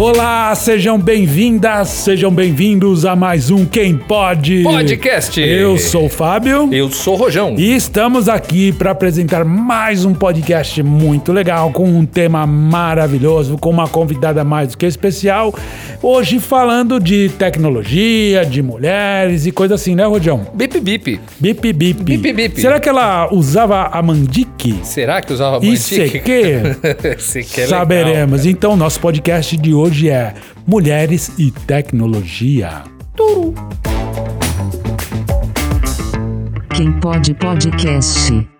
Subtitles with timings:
[0.00, 5.40] Olá, sejam bem-vindas, sejam bem-vindos a mais um Quem Pode Podcast.
[5.40, 7.56] Eu sou o Fábio Eu sou o Rojão.
[7.58, 13.70] e estamos aqui para apresentar mais um podcast muito legal, com um tema maravilhoso, com
[13.70, 15.52] uma convidada mais do que especial.
[16.00, 20.46] Hoje falando de tecnologia, de mulheres e coisa assim, né, Rodião?
[20.54, 21.20] Bip bip.
[21.40, 22.04] Bip, bip.
[22.04, 22.60] Bip, bip.
[22.60, 24.78] Será que ela usava a mandique?
[24.84, 26.20] Será que usava Isso mantique?
[26.20, 26.52] que
[27.18, 28.40] Isso que é legal, saberemos.
[28.42, 28.50] cara.
[28.52, 30.34] então, nosso podcast de hoje é
[30.66, 32.84] Mulheres e Tecnologia.
[36.74, 38.57] Quem pode podcast.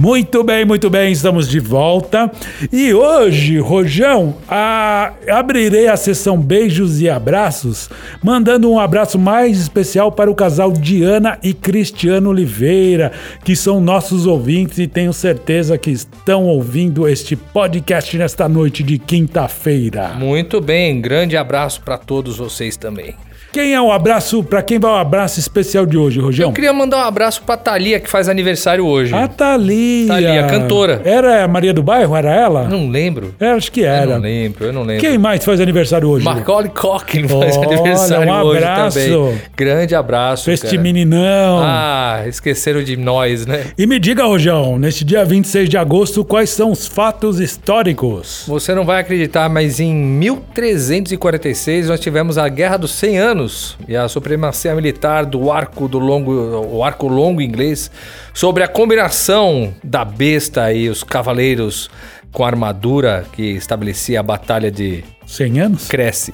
[0.00, 2.30] Muito bem, muito bem, estamos de volta.
[2.72, 7.90] E hoje, Rojão, a- abrirei a sessão beijos e abraços,
[8.22, 13.12] mandando um abraço mais especial para o casal Diana e Cristiano Oliveira,
[13.44, 18.96] que são nossos ouvintes e tenho certeza que estão ouvindo este podcast nesta noite de
[18.98, 20.14] quinta-feira.
[20.14, 23.14] Muito bem, grande abraço pra todos vocês também.
[23.52, 26.50] Quem é o abraço, para quem vai o abraço especial de hoje, Rojão?
[26.50, 29.12] Eu queria mandar um abraço pra Thalia, que faz aniversário hoje.
[29.12, 30.06] A Thalia.
[30.06, 31.02] Thalia, cantora.
[31.04, 32.68] Era a Maria do Bairro, era ela?
[32.68, 33.34] Não lembro.
[33.40, 34.06] Eu acho que Eu era.
[34.14, 35.00] não lembro, eu não lembro.
[35.04, 36.24] Quem mais faz aniversário hoje?
[36.24, 38.98] Macaulay Culkin faz Olha, aniversário um hoje abraço.
[39.00, 39.38] também.
[39.56, 41.58] Grande abraço, Pra este meninão.
[41.60, 43.64] Ah, esqueceram de nós, né?
[43.76, 48.44] E me diga, Rojão, neste dia 26 de agosto, quais são os fatos históricos?
[48.46, 53.39] Você não vai acreditar, mas em 1346 nós tivemos a Guerra dos 100 Anos
[53.88, 57.90] e a supremacia militar do arco do longo, o arco longo inglês
[58.34, 61.90] sobre a combinação da besta e os cavaleiros
[62.32, 65.88] com armadura que estabelecia a batalha de 100 anos?
[65.88, 66.32] Cresce.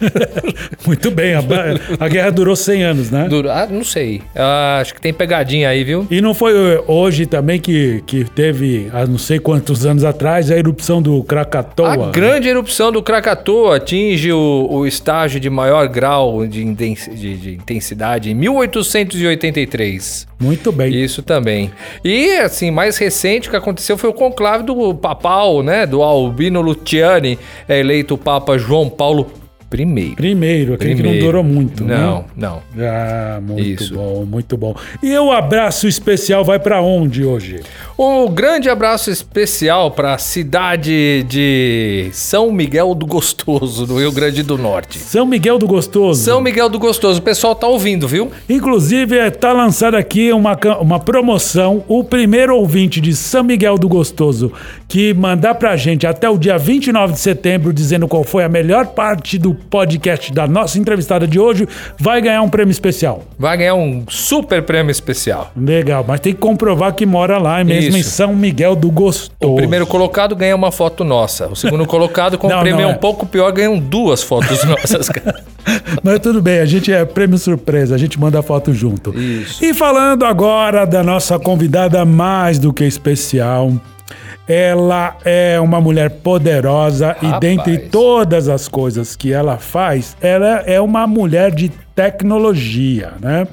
[0.86, 1.40] Muito bem, a,
[2.00, 3.26] a guerra durou 100 anos, né?
[3.28, 4.22] Duro- ah, não sei.
[4.34, 6.06] Ah, acho que tem pegadinha aí, viu?
[6.10, 10.50] E não foi eh, hoje também que, que teve, há não sei quantos anos atrás,
[10.50, 12.08] a erupção do Krakatoa?
[12.08, 17.54] A grande erupção do Krakatoa atinge o, o estágio de maior grau de, de- de
[17.54, 20.26] intensidade em 1883.
[20.40, 20.94] Muito bem.
[20.94, 21.70] Isso também.
[22.04, 25.84] E, assim, mais recente, o que aconteceu foi o conclave do papal, né?
[25.84, 27.38] Do Albino Luciani,
[27.68, 29.26] é eleito o Papa João Paulo
[29.72, 30.14] I.
[30.14, 31.26] Primeiro, aquele que não Primeiro.
[31.26, 32.24] durou muito, Não, né?
[32.36, 32.62] não.
[32.78, 33.94] Ah, muito Isso.
[33.94, 34.74] bom, muito bom.
[35.02, 37.60] E o abraço especial vai pra onde hoje?
[38.00, 44.44] Um grande abraço especial para a cidade de São Miguel do Gostoso, no Rio Grande
[44.44, 45.00] do Norte.
[45.00, 46.22] São Miguel do Gostoso.
[46.22, 48.30] São Miguel do Gostoso, o pessoal tá ouvindo, viu?
[48.48, 51.82] Inclusive, está lançada aqui uma, uma promoção.
[51.88, 54.52] O primeiro ouvinte de São Miguel do Gostoso
[54.86, 58.86] que mandar pra gente até o dia 29 de setembro dizendo qual foi a melhor
[58.86, 63.24] parte do podcast da nossa entrevistada de hoje vai ganhar um prêmio especial.
[63.36, 65.52] Vai ganhar um super prêmio especial.
[65.56, 68.10] Legal, mas tem que comprovar que mora lá mesmo em Isso.
[68.10, 69.30] São Miguel do Gostoso.
[69.40, 71.48] O primeiro colocado ganha uma foto nossa.
[71.48, 74.62] O segundo colocado, com Não, o prêmio não é um pouco pior, ganham duas fotos
[74.64, 75.44] nossas, cara.
[76.02, 79.18] Mas tudo bem, a gente é prêmio surpresa, a gente manda a foto junto.
[79.18, 79.64] Isso.
[79.64, 83.72] E falando agora da nossa convidada mais do que especial,
[84.48, 87.40] ela é uma mulher poderosa e Rapaz.
[87.40, 93.46] dentre todas as coisas que ela faz, ela é uma mulher de tecnologia, né?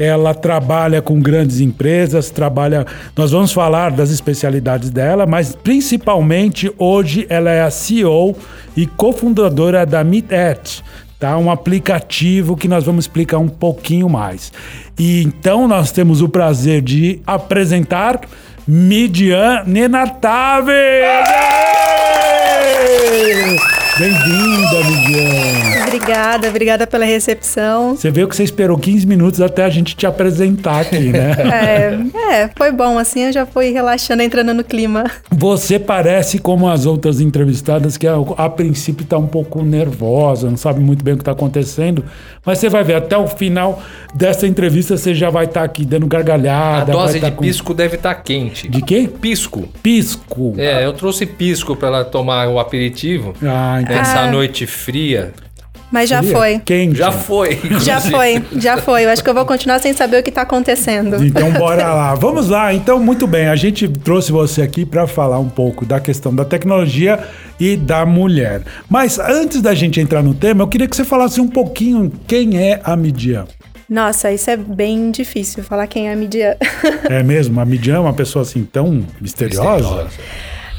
[0.00, 2.86] Ela trabalha com grandes empresas, trabalha.
[3.14, 8.34] Nós vamos falar das especialidades dela, mas principalmente hoje ela é a CEO
[8.74, 10.82] e cofundadora da MeetEt,
[11.18, 11.36] tá?
[11.36, 14.50] Um aplicativo que nós vamos explicar um pouquinho mais.
[14.98, 18.22] E então nós temos o prazer de apresentar
[18.66, 20.70] Midian Nenataves!
[24.00, 25.84] Bem-vinda, Midian!
[25.86, 27.94] Obrigada, obrigada pela recepção.
[27.94, 31.36] Você viu que você esperou 15 minutos até a gente te apresentar aqui, né?
[31.60, 35.04] É, é, foi bom, assim eu já fui relaxando, entrando no clima.
[35.30, 40.56] Você parece como as outras entrevistadas que a, a princípio está um pouco nervosa, não
[40.56, 42.02] sabe muito bem o que está acontecendo,
[42.42, 43.82] mas você vai ver até o final
[44.14, 46.92] dessa entrevista você já vai estar aqui dando A gargalhada.
[46.94, 48.66] vai dose tá de com- pisco deve estar quente.
[48.66, 49.10] De quê?
[49.20, 49.68] Pisco.
[49.82, 50.54] Pisco.
[50.56, 53.89] É, eu trouxe pisco pra ela tomar o aperitivo Ah, entendi.
[53.96, 55.32] Nessa noite fria.
[55.90, 56.60] Mas já foi.
[56.60, 56.98] Quente.
[56.98, 57.58] Já foi.
[57.80, 58.10] Já inclusive.
[58.10, 59.04] foi, já foi.
[59.04, 61.22] Eu acho que eu vou continuar sem saber o que tá acontecendo.
[61.24, 62.14] Então bora lá.
[62.14, 62.72] Vamos lá.
[62.72, 66.44] Então muito bem, a gente trouxe você aqui para falar um pouco da questão da
[66.44, 67.18] tecnologia
[67.58, 68.62] e da mulher.
[68.88, 72.56] Mas antes da gente entrar no tema, eu queria que você falasse um pouquinho quem
[72.56, 73.46] é a Midian.
[73.88, 76.54] Nossa, isso é bem difícil falar quem é a Midian.
[77.08, 77.60] É mesmo?
[77.60, 80.06] A Midian é uma pessoa assim tão misteriosa?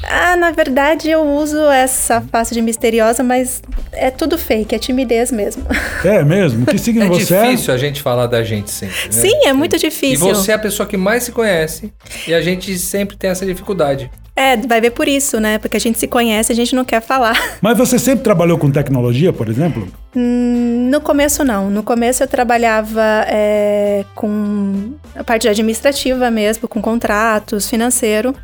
[0.08, 3.62] Ah, na verdade eu uso essa face de misteriosa, mas
[3.92, 5.64] é tudo fake, é timidez mesmo.
[6.04, 6.66] É mesmo?
[6.66, 7.42] Que signo É você é?
[7.44, 8.94] difícil a gente falar da gente sempre.
[9.06, 9.12] né?
[9.12, 10.26] Sim, é muito E difícil.
[10.34, 11.92] você é a pessoa que mais se conhece
[12.26, 14.10] e a gente sempre tem essa dificuldade.
[14.34, 15.58] É, vai ver por isso, né?
[15.58, 17.38] Porque a gente se conhece, a gente não quer falar.
[17.60, 19.86] Mas você sempre trabalhou com tecnologia, por exemplo?
[20.16, 21.68] Hum, No começo, não.
[21.70, 28.34] No começo eu trabalhava é, com a parte administrativa mesmo, com contratos, financeiro.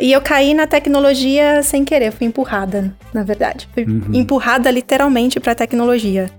[0.00, 3.68] E eu caí na tecnologia sem querer, fui empurrada, na verdade.
[3.74, 6.30] Fui empurrada literalmente para a tecnologia.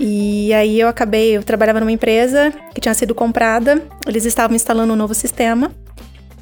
[0.00, 4.92] E aí eu acabei, eu trabalhava numa empresa que tinha sido comprada, eles estavam instalando
[4.92, 5.70] um novo sistema.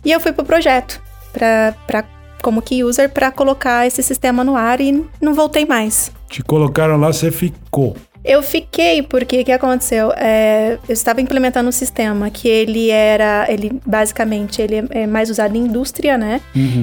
[0.04, 1.00] E eu fui pro projeto,
[1.32, 2.04] pra, pra,
[2.42, 6.12] como key user, para colocar esse sistema no ar e não voltei mais.
[6.28, 7.96] Te colocaram lá, você ficou.
[8.26, 10.12] Eu fiquei porque o que aconteceu?
[10.16, 15.56] É, eu estava implementando um sistema que ele era, ele basicamente ele é mais usado
[15.56, 16.40] em indústria, né?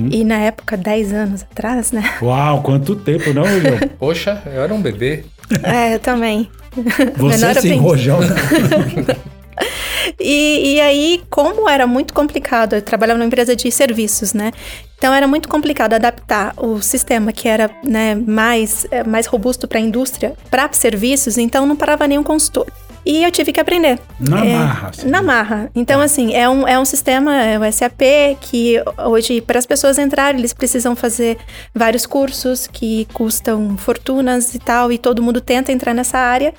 [0.10, 2.02] E na época, 10 anos atrás, né?
[2.22, 3.78] Uau, quanto tempo, não, Rojão?
[4.00, 5.26] Poxa, eu era um bebê.
[5.64, 6.50] É, eu também.
[7.18, 7.78] Você Menor sim.
[7.78, 8.20] Rojão.
[10.20, 14.52] E, e aí, como era muito complicado, eu trabalhava numa empresa de serviços, né?
[15.04, 19.78] Então era muito complicado adaptar o sistema que era né, mais, eh, mais robusto para
[19.78, 22.66] a indústria para serviços, então não parava nenhum consultor.
[23.06, 24.00] E eu tive que aprender.
[24.18, 25.08] Na É, marra, assim.
[25.10, 25.72] Na marra.
[25.76, 28.02] Então, assim, é um, é um sistema, é o SAP,
[28.40, 31.38] que hoje, para as pessoas entrarem, eles precisam fazer
[31.76, 36.54] vários cursos que custam fortunas e tal, e todo mundo tenta entrar nessa área.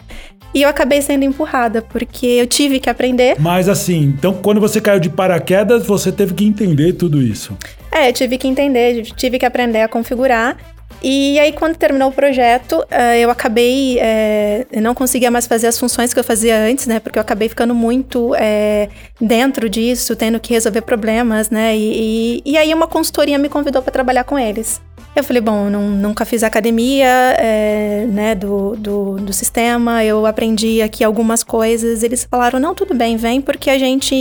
[0.54, 3.36] E eu acabei sendo empurrada, porque eu tive que aprender.
[3.40, 7.56] Mas assim, então quando você caiu de paraquedas, você teve que entender tudo isso.
[7.90, 10.56] É, eu tive que entender, tive que aprender a configurar.
[11.02, 13.98] E aí, quando terminou o projeto, eh, eu acabei.
[14.00, 16.98] eh, eu não conseguia mais fazer as funções que eu fazia antes, né?
[16.98, 18.88] Porque eu acabei ficando muito eh,
[19.20, 21.76] dentro disso, tendo que resolver problemas, né?
[21.76, 24.80] E, e, e aí, uma consultoria me convidou para trabalhar com eles.
[25.16, 27.06] Eu falei, bom, eu não, nunca fiz academia,
[27.38, 32.02] eh, né, do, do, do sistema, eu aprendi aqui algumas coisas.
[32.02, 34.14] Eles falaram, não, tudo bem, vem, porque a gente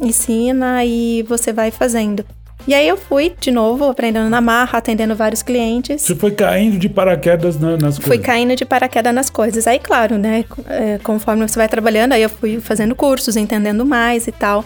[0.00, 2.24] ensina e você vai fazendo.
[2.68, 6.02] E aí eu fui, de novo, aprendendo na marra, atendendo vários clientes.
[6.02, 8.26] Você foi caindo de paraquedas na- nas Fui coisas.
[8.26, 9.66] caindo de paraquedas nas coisas.
[9.66, 10.44] Aí, claro, né?
[10.68, 14.64] é, Conforme você vai trabalhando, aí eu fui fazendo cursos, entendendo mais e tal.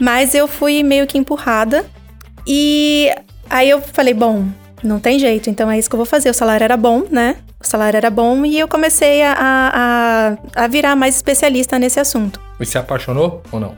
[0.00, 1.84] Mas eu fui meio que empurrada.
[2.46, 3.10] E
[3.50, 4.46] aí eu falei, bom,
[4.84, 6.30] não tem jeito, então é isso que eu vou fazer.
[6.30, 7.36] O salário era bom, né?
[7.60, 9.34] O salário era bom e eu comecei a,
[10.54, 12.40] a, a virar mais especialista nesse assunto.
[12.60, 13.74] E se apaixonou ou não?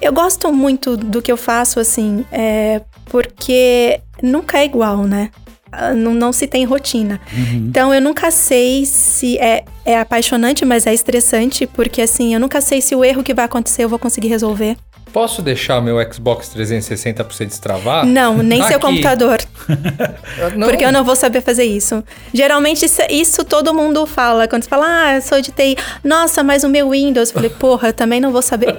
[0.00, 5.30] Eu gosto muito do que eu faço, assim, é, porque nunca é igual, né?
[5.72, 7.20] Ah, Não, não se tem rotina.
[7.52, 12.60] Então eu nunca sei se é, é apaixonante, mas é estressante, porque assim, eu nunca
[12.60, 14.76] sei se o erro que vai acontecer eu vou conseguir resolver.
[15.16, 18.04] Posso deixar meu Xbox 360 pra você destravar?
[18.04, 18.86] não, nem seu Aqui.
[18.86, 19.38] computador,
[20.54, 20.68] Não.
[20.68, 22.04] porque eu não vou saber fazer isso.
[22.34, 24.46] Geralmente isso, isso todo mundo fala.
[24.46, 24.84] Quando você fala,
[25.16, 25.74] ah, sou de TI,
[26.04, 27.30] nossa, mas o meu Windows.
[27.30, 28.78] Eu falei, porra, eu também não vou saber.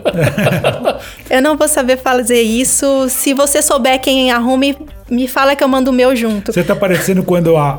[1.28, 3.10] eu não vou saber fazer isso.
[3.10, 4.78] Se você souber quem arrume,
[5.10, 6.52] me fala que eu mando o meu junto.
[6.52, 7.70] Você tá parecendo quando a,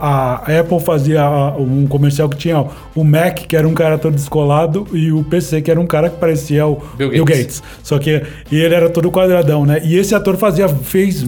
[0.47, 2.65] a Apple fazia a- um comercial que tinha
[2.95, 6.09] o Mac, que era um cara todo descolado, e o PC, que era um cara
[6.11, 7.61] que parecia o Bill Bill Gates.
[7.61, 7.63] Gates.
[7.83, 9.81] Só que e ele era todo quadradão, né?
[9.85, 11.25] E esse ator fazia, fez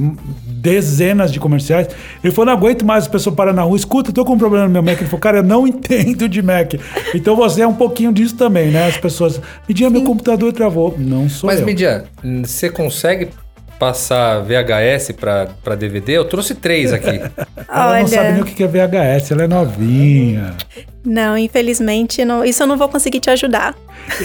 [0.47, 1.89] dezenas de comerciais.
[2.23, 4.39] Ele falou: não aguento mais as pessoas parar na rua, escuta, eu tô com um
[4.39, 4.97] problema no meu Mac.
[4.99, 6.75] Ele falou, cara, eu não entendo de Mac.
[7.15, 8.87] Então você é um pouquinho disso também, né?
[8.89, 9.41] As pessoas.
[9.69, 10.95] Midian, meu computador travou.
[10.99, 11.67] Não sou Mas, eu.
[11.67, 12.05] Midian,
[12.45, 13.29] você consegue
[13.81, 16.13] passar VHS pra, pra DVD?
[16.19, 17.19] Eu trouxe três aqui.
[17.67, 18.01] Ela Olha.
[18.01, 20.55] não sabe nem o que é VHS, ela é novinha.
[21.05, 23.75] Não, infelizmente, não- isso eu não vou conseguir te ajudar.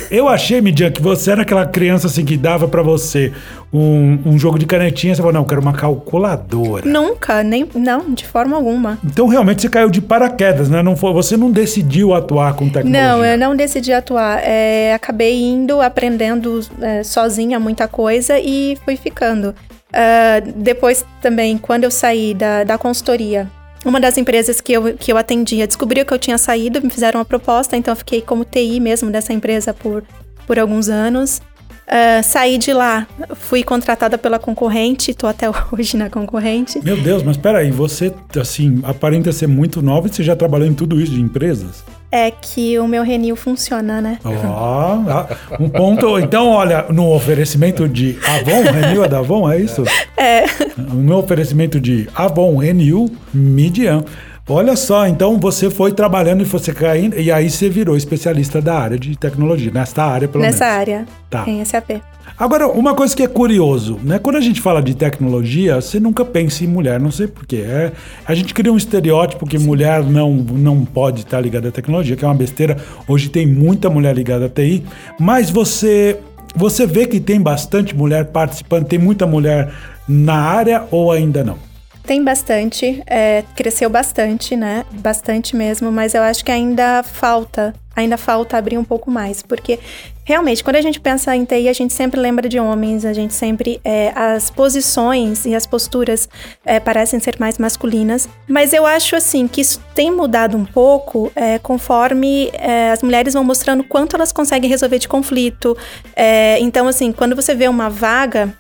[0.10, 3.32] Eu achei, Midian, que você era aquela criança assim que dava pra você
[3.72, 6.86] um, um jogo de canetinha, você falou, não, eu quero uma calculadora.
[6.88, 7.68] Nunca, nem.
[7.76, 8.98] Não, de forma alguma.
[9.04, 10.82] Então realmente você caiu de paraquedas, né?
[10.82, 13.02] Não foi, você não decidiu atuar com tecnologia.
[13.08, 14.40] Não, eu não decidi atuar.
[14.44, 19.54] É, acabei indo, aprendendo é, sozinha muita coisa e fui ficando.
[19.94, 23.50] Ah, depois também, quando eu saí da, da consultoria,
[23.86, 27.20] uma das empresas que eu, que eu atendia descobriu que eu tinha saído, me fizeram
[27.20, 30.04] uma proposta, então eu fiquei como TI mesmo dessa empresa por,
[30.46, 31.42] por alguns anos.
[31.88, 36.84] Ah, saí de lá, fui contratada pela concorrente, tô até hoje na concorrente.
[36.84, 40.74] Meu Deus, mas peraí, você, assim, aparenta ser muito nova e você já trabalhou em
[40.74, 41.84] tudo isso de empresas?
[42.16, 44.20] É que o meu renil funciona, né?
[44.24, 45.28] Ó, ah,
[45.60, 46.18] um ponto.
[46.18, 49.84] Então, olha, no oferecimento de Avon, Renil é da Avon, é isso?
[50.16, 50.46] É.
[50.78, 54.06] O meu oferecimento de Avon, Renil, Midian.
[54.48, 58.76] Olha só, então você foi trabalhando e você caindo, e aí você virou especialista da
[58.78, 60.80] área de tecnologia, nesta área pelo Nessa menos.
[60.80, 61.06] área.
[61.32, 61.46] Tá.
[61.48, 62.00] Em SAP.
[62.38, 64.20] Agora, uma coisa que é curioso, né?
[64.20, 67.64] Quando a gente fala de tecnologia, você nunca pensa em mulher, não sei porquê.
[67.66, 67.92] É,
[68.28, 72.24] a gente cria um estereótipo que mulher não, não pode estar ligada à tecnologia, que
[72.24, 72.78] é uma besteira.
[73.08, 74.84] Hoje tem muita mulher ligada à TI,
[75.20, 76.20] mas você,
[76.56, 79.74] você vê que tem bastante mulher participando, tem muita mulher
[80.08, 81.58] na área ou ainda não?
[82.06, 84.86] Tem bastante, é, cresceu bastante, né?
[84.92, 89.80] Bastante mesmo, mas eu acho que ainda falta, ainda falta abrir um pouco mais, porque
[90.24, 93.34] realmente, quando a gente pensa em TI, a gente sempre lembra de homens, a gente
[93.34, 93.82] sempre.
[93.84, 96.30] É, as posições e as posturas
[96.64, 101.32] é, parecem ser mais masculinas, mas eu acho assim que isso tem mudado um pouco
[101.36, 105.76] é, conforme é, as mulheres vão mostrando quanto elas conseguem resolver de conflito.
[106.16, 108.54] É, então, assim, quando você vê uma vaga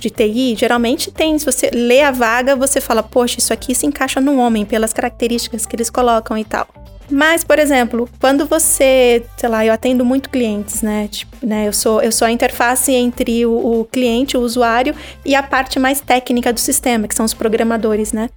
[0.00, 3.86] de TI, geralmente tem, se você lê a vaga, você fala, poxa, isso aqui se
[3.86, 6.66] encaixa no homem, pelas características que eles colocam e tal.
[7.10, 11.08] Mas, por exemplo, quando você, sei lá, eu atendo muito clientes, né?
[11.08, 15.34] Tipo, né, eu sou, eu sou a interface entre o, o cliente, o usuário e
[15.34, 18.28] a parte mais técnica do sistema, que são os programadores, né?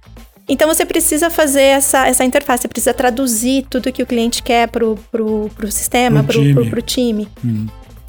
[0.48, 4.68] Então você precisa fazer essa, essa interface, você precisa traduzir tudo que o cliente quer
[4.68, 6.54] pro, pro, pro sistema, pro, pro time.
[6.54, 7.28] Pro, pro time.
[7.44, 7.66] Hum.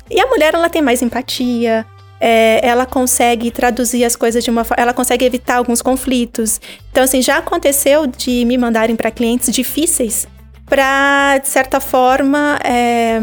[0.10, 1.86] E a mulher, ela tem mais empatia,
[2.22, 6.62] é, ela consegue traduzir as coisas de uma forma, ela consegue evitar alguns conflitos.
[6.92, 10.28] Então, assim, já aconteceu de me mandarem para clientes difíceis
[10.68, 13.22] para, de certa forma, é,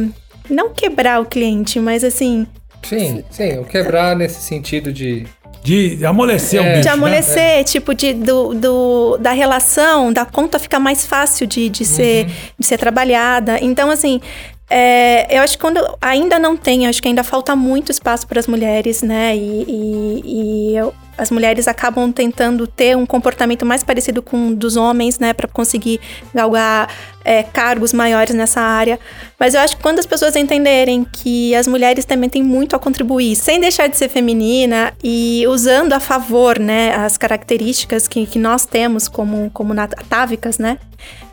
[0.50, 2.46] não quebrar o cliente, mas assim.
[2.82, 5.26] Sim, sim, o quebrar nesse sentido de
[5.62, 6.94] de amolecer é, o bicho, De né?
[6.94, 7.64] amolecer, né?
[7.64, 12.32] tipo, de, do, do, da relação, da conta ficar mais fácil de, de, ser, uhum.
[12.58, 13.58] de ser trabalhada.
[13.60, 14.20] Então, assim,
[14.70, 18.38] é, eu acho que quando ainda não tem, acho que ainda falta muito espaço para
[18.38, 19.36] as mulheres, né?
[19.36, 20.22] E, e,
[20.72, 25.18] e eu, as mulheres acabam tentando ter um comportamento mais parecido com o dos homens,
[25.18, 25.32] né?
[25.32, 26.00] Para conseguir
[26.32, 26.88] galgar
[27.24, 28.98] é, cargos maiores nessa área.
[29.38, 32.78] Mas eu acho que quando as pessoas entenderem que as mulheres também têm muito a
[32.78, 36.94] contribuir, sem deixar de ser feminina e usando a favor, né?
[36.94, 40.78] As características que, que nós temos como, como atávicas, né?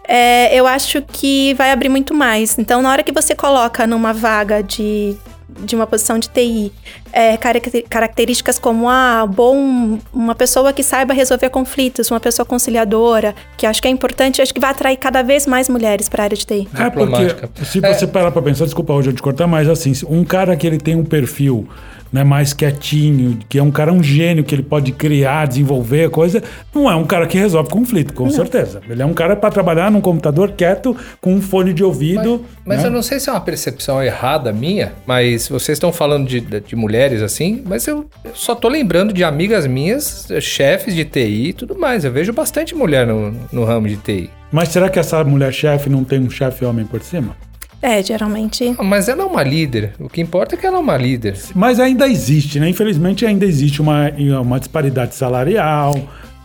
[0.07, 2.57] é, eu acho que vai abrir muito mais.
[2.57, 5.15] Então, na hora que você coloca numa vaga de,
[5.47, 6.71] de uma posição de TI
[7.13, 7.37] é,
[7.89, 13.81] características como ah, bom, uma pessoa que saiba resolver conflitos, uma pessoa conciliadora, que acho
[13.81, 16.45] que é importante, acho que vai atrair cada vez mais mulheres para a área de
[16.45, 16.67] TI.
[16.77, 18.07] É porque se você é.
[18.07, 20.95] parar para pensar, desculpa hoje eu te cortar, mas assim, um cara que ele tem
[20.95, 21.67] um perfil
[22.15, 26.41] né, mais quietinho, que é um cara um gênio, que ele pode criar, desenvolver coisa,
[26.73, 28.31] não é um cara que resolve conflito, com não.
[28.31, 28.81] certeza.
[28.89, 32.45] Ele é um cara para trabalhar num computador quieto, com um fone de ouvido.
[32.63, 32.87] Mas, mas né?
[32.87, 36.75] eu não sei se é uma percepção errada minha, mas vocês estão falando de, de
[36.75, 41.53] mulheres assim, mas eu, eu só tô lembrando de amigas minhas, chefes de TI e
[41.53, 42.05] tudo mais.
[42.05, 44.29] Eu vejo bastante mulher no, no ramo de TI.
[44.49, 47.35] Mas será que essa mulher chefe não tem um chefe homem por cima?
[47.85, 48.75] É, geralmente.
[48.83, 49.93] Mas ela é uma líder.
[49.99, 51.37] O que importa é que ela é uma líder.
[51.53, 52.67] Mas ainda existe, né?
[52.67, 54.09] Infelizmente ainda existe uma,
[54.41, 55.93] uma disparidade salarial,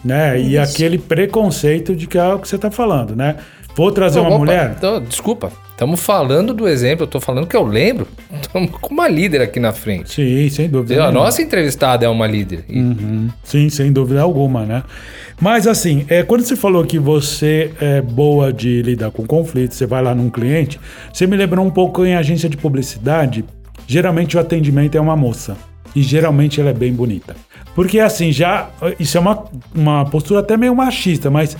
[0.04, 0.38] né?
[0.38, 0.50] Isso.
[0.50, 3.36] E aquele preconceito de que é o que você está falando, né?
[3.74, 4.74] Vou trazer uma opa, mulher.
[4.76, 8.06] Então, desculpa, estamos falando do exemplo, eu estou falando que eu lembro.
[8.40, 10.10] Estamos com uma líder aqui na frente.
[10.10, 11.04] Sim, sem dúvida.
[11.04, 12.64] A nossa entrevistada é uma líder.
[12.68, 13.28] Uhum.
[13.44, 14.82] Sim, sem dúvida alguma, né?
[15.40, 19.86] Mas assim, é, quando você falou que você é boa de lidar com conflitos, você
[19.86, 20.78] vai lá num cliente,
[21.12, 23.44] você me lembrou um pouco em agência de publicidade.
[23.86, 25.56] Geralmente o atendimento é uma moça.
[25.94, 27.34] E geralmente ela é bem bonita.
[27.74, 28.68] Porque assim, já.
[28.98, 31.56] Isso é uma, uma postura até meio machista, mas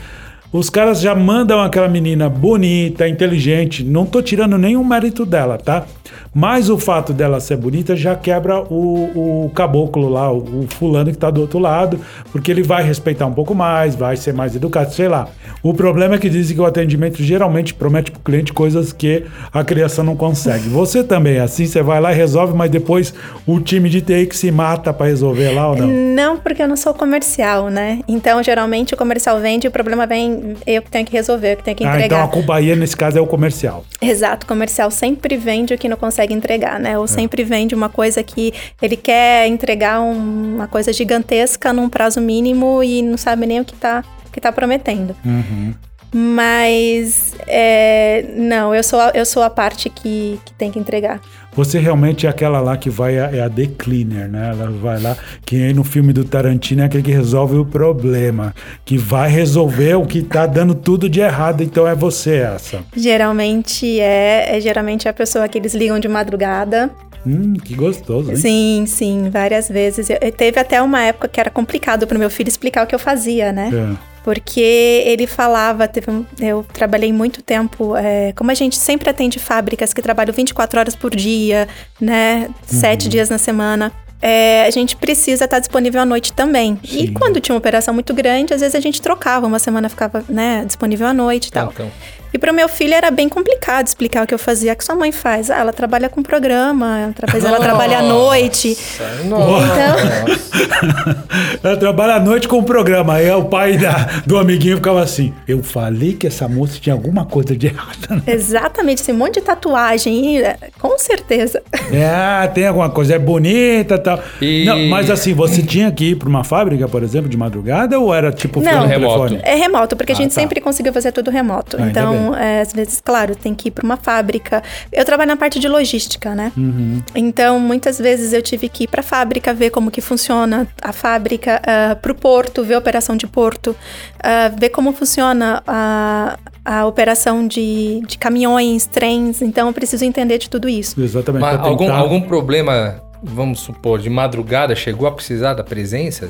[0.53, 3.85] os caras já mandam aquela menina bonita, inteligente.
[3.85, 5.87] Não tô tirando nenhum mérito dela, tá?
[6.33, 11.11] Mas o fato dela ser bonita já quebra o, o caboclo lá, o, o, fulano
[11.11, 11.99] que tá do outro lado,
[12.31, 15.29] porque ele vai respeitar um pouco mais, vai ser mais educado, sei lá.
[15.63, 19.65] O problema é que dizem que o atendimento geralmente promete pro cliente coisas que a
[19.65, 20.69] criança não consegue.
[20.69, 23.13] Você também é assim, você vai lá e resolve, mas depois
[23.45, 25.89] o time de TI que se mata para resolver lá ou não?
[25.89, 28.01] Não, porque eu não sou comercial, né?
[28.07, 31.57] Então, geralmente o comercial vende e o problema vem, eu que tenho que resolver, eu
[31.57, 32.23] que tenho que entregar.
[32.23, 33.85] Ah, então a aí, nesse caso, é o comercial.
[34.01, 36.99] Exato, o comercial sempre vende o que não consegue entregar, né?
[36.99, 37.09] Ou é.
[37.09, 42.83] sempre vende uma coisa que ele quer entregar um, uma coisa gigantesca num prazo mínimo
[42.83, 45.15] e não sabe nem o que tá, que tá prometendo.
[45.25, 45.75] Uhum.
[46.13, 51.21] Mas é, não, eu sou, a, eu sou a parte que, que tem que entregar.
[51.55, 54.51] Você realmente é aquela lá que vai, é a The Cleaner, né?
[54.51, 58.55] Ela vai lá, que aí no filme do Tarantino é aquele que resolve o problema,
[58.85, 62.81] que vai resolver o que tá dando tudo de errado, então é você essa.
[62.97, 66.91] Geralmente é, é geralmente a pessoa que eles ligam de madrugada
[67.27, 68.37] Hum, que gostoso, hein?
[68.37, 70.09] Sim, sim, várias vezes.
[70.11, 72.95] Eu, teve até uma época que era complicado para o meu filho explicar o que
[72.95, 73.71] eu fazia, né?
[73.73, 79.09] É porque ele falava, teve um, eu trabalhei muito tempo, é, como a gente sempre
[79.09, 81.67] atende fábricas que trabalham 24 horas por dia,
[82.01, 82.55] né, uhum.
[82.67, 83.91] sete dias na semana,
[84.23, 86.79] é, a gente precisa estar disponível à noite também.
[86.85, 87.05] Sim.
[87.05, 90.23] E quando tinha uma operação muito grande, às vezes a gente trocava, uma semana ficava
[90.29, 91.73] né, disponível à noite e tal.
[91.73, 91.91] Então.
[92.33, 94.73] E para o meu filho era bem complicado explicar o que eu fazia.
[94.73, 95.51] O que sua mãe faz?
[95.51, 98.77] Ah, ela trabalha com programa, talvez ela trabalha à noite.
[99.25, 99.41] Então...
[101.63, 103.15] ela trabalha à noite com o programa.
[103.15, 107.25] Aí o pai da, do amiguinho ficava assim: Eu falei que essa moça tinha alguma
[107.25, 108.09] coisa de errado.
[108.11, 108.23] Né?
[108.27, 110.43] Exatamente, esse monte de tatuagem,
[110.79, 111.63] com certeza.
[111.93, 114.23] É, tem alguma coisa, é bonita tal.
[114.41, 114.79] e tal.
[114.89, 118.33] Mas assim, você tinha que ir para uma fábrica, por exemplo, de madrugada ou era
[118.33, 119.29] tipo Não, remoto?
[119.29, 119.41] Telefone?
[119.43, 120.41] É remoto, porque ah, a gente tá.
[120.41, 121.77] sempre conseguiu fazer tudo remoto.
[121.79, 124.63] Ah, então, é, às vezes, claro, tem que ir para uma fábrica.
[124.93, 126.53] Eu trabalho na parte de logística, né?
[126.57, 127.03] Uhum.
[127.15, 130.93] Então, muitas vezes eu tive que ir para a fábrica, ver como que funciona a
[130.93, 135.63] fábrica, uh, ah, para o porto, ver a operação de porto, uh, ver como funciona
[135.67, 139.43] a, a operação de, de caminhões, trens.
[139.43, 141.01] Então, eu preciso entender de tudo isso.
[141.01, 141.41] Exatamente.
[141.43, 146.29] Mas algum, algum problema vamos supor, de madrugada, chegou a precisar da presença?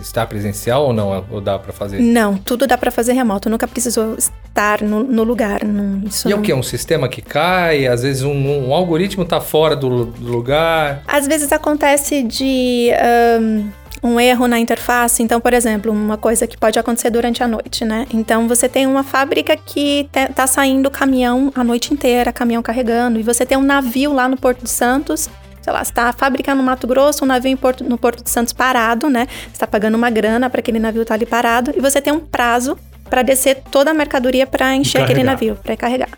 [0.00, 1.24] Estar presencial ou não?
[1.30, 2.00] Ou dá para fazer?
[2.00, 3.48] Não, tudo dá para fazer remoto.
[3.48, 5.64] Nunca precisou estar no, no lugar.
[5.64, 6.32] Não, e não...
[6.32, 6.52] é o que?
[6.52, 7.86] Um sistema que cai?
[7.86, 11.02] Às vezes um, um algoritmo tá fora do, do, lugar?
[11.06, 12.90] Às vezes acontece de...
[13.40, 15.22] Um um erro na interface.
[15.22, 18.06] Então, por exemplo, uma coisa que pode acontecer durante a noite, né?
[18.12, 23.22] Então, você tem uma fábrica que tá saindo caminhão a noite inteira, caminhão carregando, e
[23.22, 25.30] você tem um navio lá no Porto de Santos
[25.62, 28.52] sei lá, está a fábrica no Mato Grosso, um navio Porto, no Porto de Santos
[28.52, 29.26] parado, né?
[29.52, 32.20] está pagando uma grana para aquele navio estar tá ali parado e você tem um
[32.20, 32.76] prazo
[33.08, 36.08] para descer toda a mercadoria para encher aquele navio, para carregar.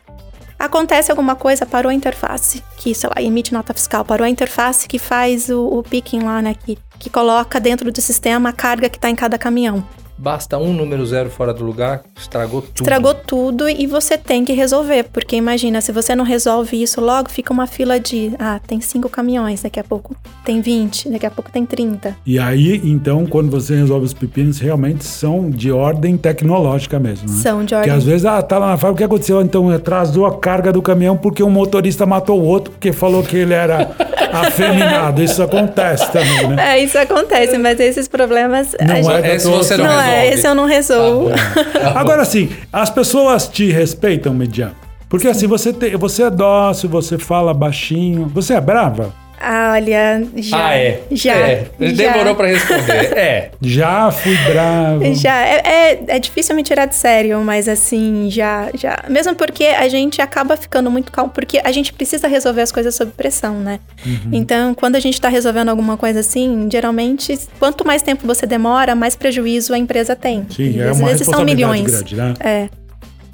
[0.58, 4.86] Acontece alguma coisa, parou a interface, que, sei lá, emite nota fiscal, parou a interface
[4.88, 6.54] que faz o, o picking lá, né?
[6.54, 9.84] Que, que coloca dentro do sistema a carga que está em cada caminhão.
[10.16, 12.80] Basta um número zero fora do lugar, estragou tudo.
[12.83, 17.28] Estragou tudo e você tem que resolver, porque imagina, se você não resolve isso logo,
[17.28, 21.30] fica uma fila de, ah, tem cinco caminhões, daqui a pouco tem 20, daqui a
[21.30, 22.16] pouco tem 30.
[22.25, 27.42] E aí, então, quando você resolve os pepinos, realmente são de ordem tecnológica mesmo, né?
[27.42, 27.90] São de ordem.
[27.90, 29.42] Porque às vezes, ah, tá lá na fábrica, o que aconteceu?
[29.42, 33.37] Então, atrasou a carga do caminhão porque um motorista matou o outro porque falou que
[33.37, 33.90] ele era
[34.33, 35.23] afeminado.
[35.23, 36.76] Isso acontece também, né?
[36.76, 38.76] É, isso acontece, mas esses problemas...
[38.80, 39.26] Não gente...
[39.26, 40.03] é, esse você não, não.
[40.08, 41.30] É, esse eu não resolvo.
[41.30, 44.72] Tá tá Agora sim, as pessoas te respeitam, Median.
[45.09, 48.26] Porque assim, você, te, você é dócil, você fala baixinho.
[48.35, 49.14] Você é brava?
[49.40, 50.68] Ah, olha, já.
[50.68, 51.03] Ah, é?
[51.11, 51.35] Já.
[51.35, 51.66] É.
[51.79, 53.14] Demorou para responder.
[53.14, 53.51] É.
[53.61, 55.14] Já fui bravo.
[55.14, 55.47] Já.
[55.47, 59.05] É, é, é, difícil me tirar de sério, mas assim, já, já.
[59.09, 62.94] Mesmo porque a gente acaba ficando muito calmo, porque a gente precisa resolver as coisas
[62.94, 63.79] sob pressão, né?
[64.05, 64.31] Uhum.
[64.33, 68.94] Então, quando a gente tá resolvendo alguma coisa assim, geralmente, quanto mais tempo você demora,
[68.94, 70.47] mais prejuízo a empresa tem.
[70.51, 71.90] Sim, e é às uma vezes são milhões.
[71.90, 72.35] Grande, né?
[72.40, 72.68] É.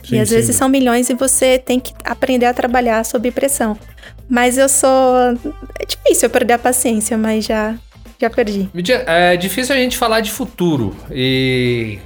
[0.05, 0.35] Sim, e às sim.
[0.35, 3.77] vezes são milhões e você tem que aprender a trabalhar sob pressão.
[4.31, 5.17] Mas eu sou.
[5.79, 7.75] É difícil eu perder a paciência, mas já,
[8.19, 8.71] já perdi.
[9.07, 10.95] É difícil a gente falar de futuro.
[11.11, 11.99] E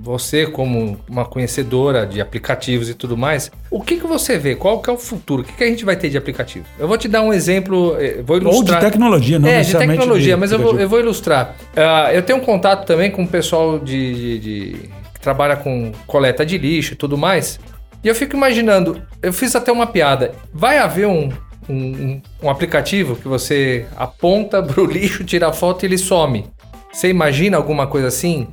[0.00, 4.56] você, como uma conhecedora de aplicativos e tudo mais, o que, que você vê?
[4.56, 5.42] Qual que é o futuro?
[5.42, 6.64] O que, que a gente vai ter de aplicativo?
[6.78, 8.78] Eu vou te dar um exemplo, eh, vou ilustrar.
[8.78, 11.54] Ou de tecnologia, não é, de tecnologia, de mas eu vou, eu vou ilustrar.
[11.76, 15.92] Uh, eu tenho um contato também com o pessoal de, de, de, que trabalha com
[16.06, 17.60] coleta de lixo e tudo mais.
[18.02, 20.32] E eu fico imaginando, eu fiz até uma piada.
[20.52, 21.30] Vai haver um,
[21.68, 26.46] um, um aplicativo que você aponta pro lixo, tira a foto e ele some.
[26.90, 28.48] Você imagina alguma coisa assim?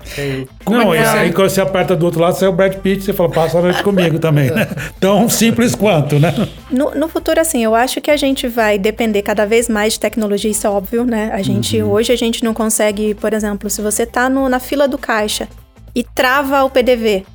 [0.66, 3.04] Como não, é que aí quando você aperta do outro lado, sai o Brad Pitt,
[3.04, 4.68] você fala, passa a noite comigo também, né?
[5.00, 6.34] Tão simples quanto, né?
[6.70, 10.02] No, no, futuro, assim, eu acho que a gente vai depender cada vez mais de
[10.02, 11.32] tecnologia, isso é óbvio, né?
[11.34, 11.92] A gente, uhum.
[11.92, 15.48] hoje a gente não consegue, por exemplo, se você tá no, na fila do caixa
[15.96, 17.26] e trava o PDV,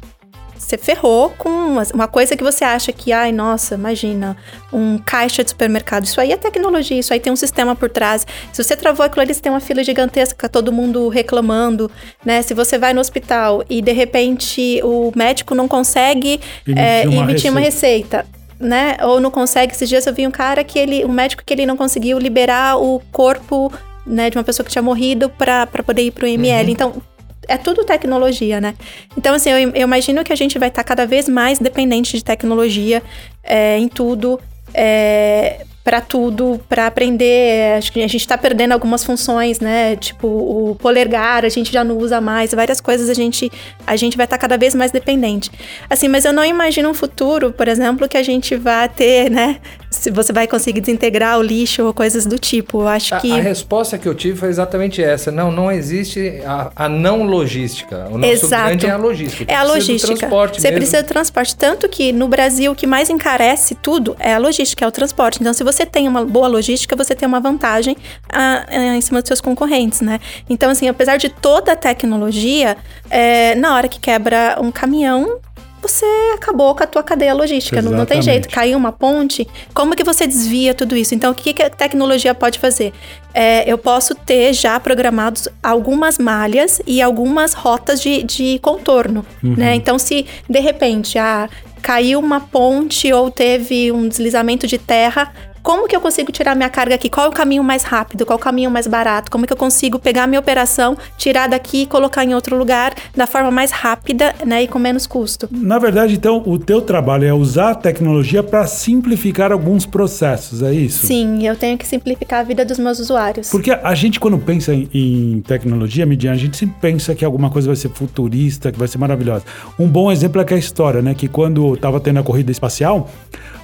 [0.60, 4.36] você ferrou com uma, uma, coisa que você acha que, ai, nossa, imagina,
[4.72, 6.04] um caixa de supermercado.
[6.04, 8.26] Isso aí é tecnologia, isso aí tem um sistema por trás.
[8.52, 11.90] Se você travou aquilo ali, você tem uma fila gigantesca, todo mundo reclamando,
[12.24, 12.42] né?
[12.42, 17.22] Se você vai no hospital e de repente o médico não consegue emitir, é, uma,
[17.22, 17.50] emitir receita.
[17.50, 18.26] uma receita
[18.60, 18.96] né?
[19.02, 19.72] Ou não consegue.
[19.72, 22.76] Esses dias eu vi um cara que ele, um médico que ele não conseguiu liberar
[22.76, 23.72] o corpo,
[24.06, 26.66] né, de uma pessoa que tinha morrido para poder ir pro ML.
[26.66, 26.72] Uhum.
[26.72, 27.02] Então,
[27.50, 28.74] é tudo tecnologia, né?
[29.16, 32.16] Então, assim, eu, eu imagino que a gente vai estar tá cada vez mais dependente
[32.16, 33.02] de tecnologia
[33.42, 34.40] é, em tudo.
[34.72, 37.76] É, para tudo, para aprender.
[37.76, 39.96] Acho que a gente está perdendo algumas funções, né?
[39.96, 43.50] Tipo o polegar, a gente já não usa mais, várias coisas a gente
[43.84, 45.50] a gente vai estar tá cada vez mais dependente.
[45.88, 49.58] Assim, mas eu não imagino um futuro, por exemplo, que a gente vá ter, né?
[49.90, 52.82] Se você vai conseguir desintegrar o lixo ou coisas do tipo.
[52.82, 55.32] Eu acho a, que a resposta que eu tive foi exatamente essa.
[55.32, 58.06] Não, não existe a, a não logística.
[58.08, 58.68] O nosso Exato.
[58.68, 59.52] grande é a logística.
[59.52, 60.14] É a logística.
[60.14, 60.76] Transporte você mesmo.
[60.78, 64.84] precisa do transporte, tanto que no Brasil o que mais encarece tudo é a logística,
[64.84, 65.38] é o transporte.
[65.40, 67.96] Então, se você tem uma boa logística, você tem uma vantagem
[68.28, 70.20] a, a, em cima dos seus concorrentes, né?
[70.48, 72.76] Então, assim, apesar de toda a tecnologia,
[73.08, 75.40] é, na hora que quebra um caminhão,
[75.80, 77.80] você acabou com a tua cadeia logística.
[77.80, 78.48] Não, não tem jeito.
[78.48, 81.14] Caiu uma ponte, como que você desvia tudo isso?
[81.14, 82.92] Então, o que, que a tecnologia pode fazer?
[83.32, 89.74] É, eu posso ter já programados algumas malhas e algumas rotas de, de contorno, né?
[89.74, 91.48] Então, se de repente ah,
[91.80, 96.68] caiu uma ponte ou teve um deslizamento de terra, como que eu consigo tirar minha
[96.68, 97.08] carga aqui?
[97.08, 98.24] Qual é o caminho mais rápido?
[98.24, 99.30] Qual é o caminho mais barato?
[99.30, 103.26] Como que eu consigo pegar minha operação, tirar daqui e colocar em outro lugar da
[103.26, 105.48] forma mais rápida, né, e com menos custo?
[105.50, 110.72] Na verdade, então, o teu trabalho é usar a tecnologia para simplificar alguns processos, é
[110.72, 111.06] isso?
[111.06, 113.50] Sim, eu tenho que simplificar a vida dos meus usuários.
[113.50, 117.50] Porque a gente, quando pensa em, em tecnologia, Midian, a gente sempre pensa que alguma
[117.50, 119.44] coisa vai ser futurista, que vai ser maravilhosa.
[119.78, 121.14] Um bom exemplo é que a história, né?
[121.14, 123.10] Que quando estava tendo a corrida espacial,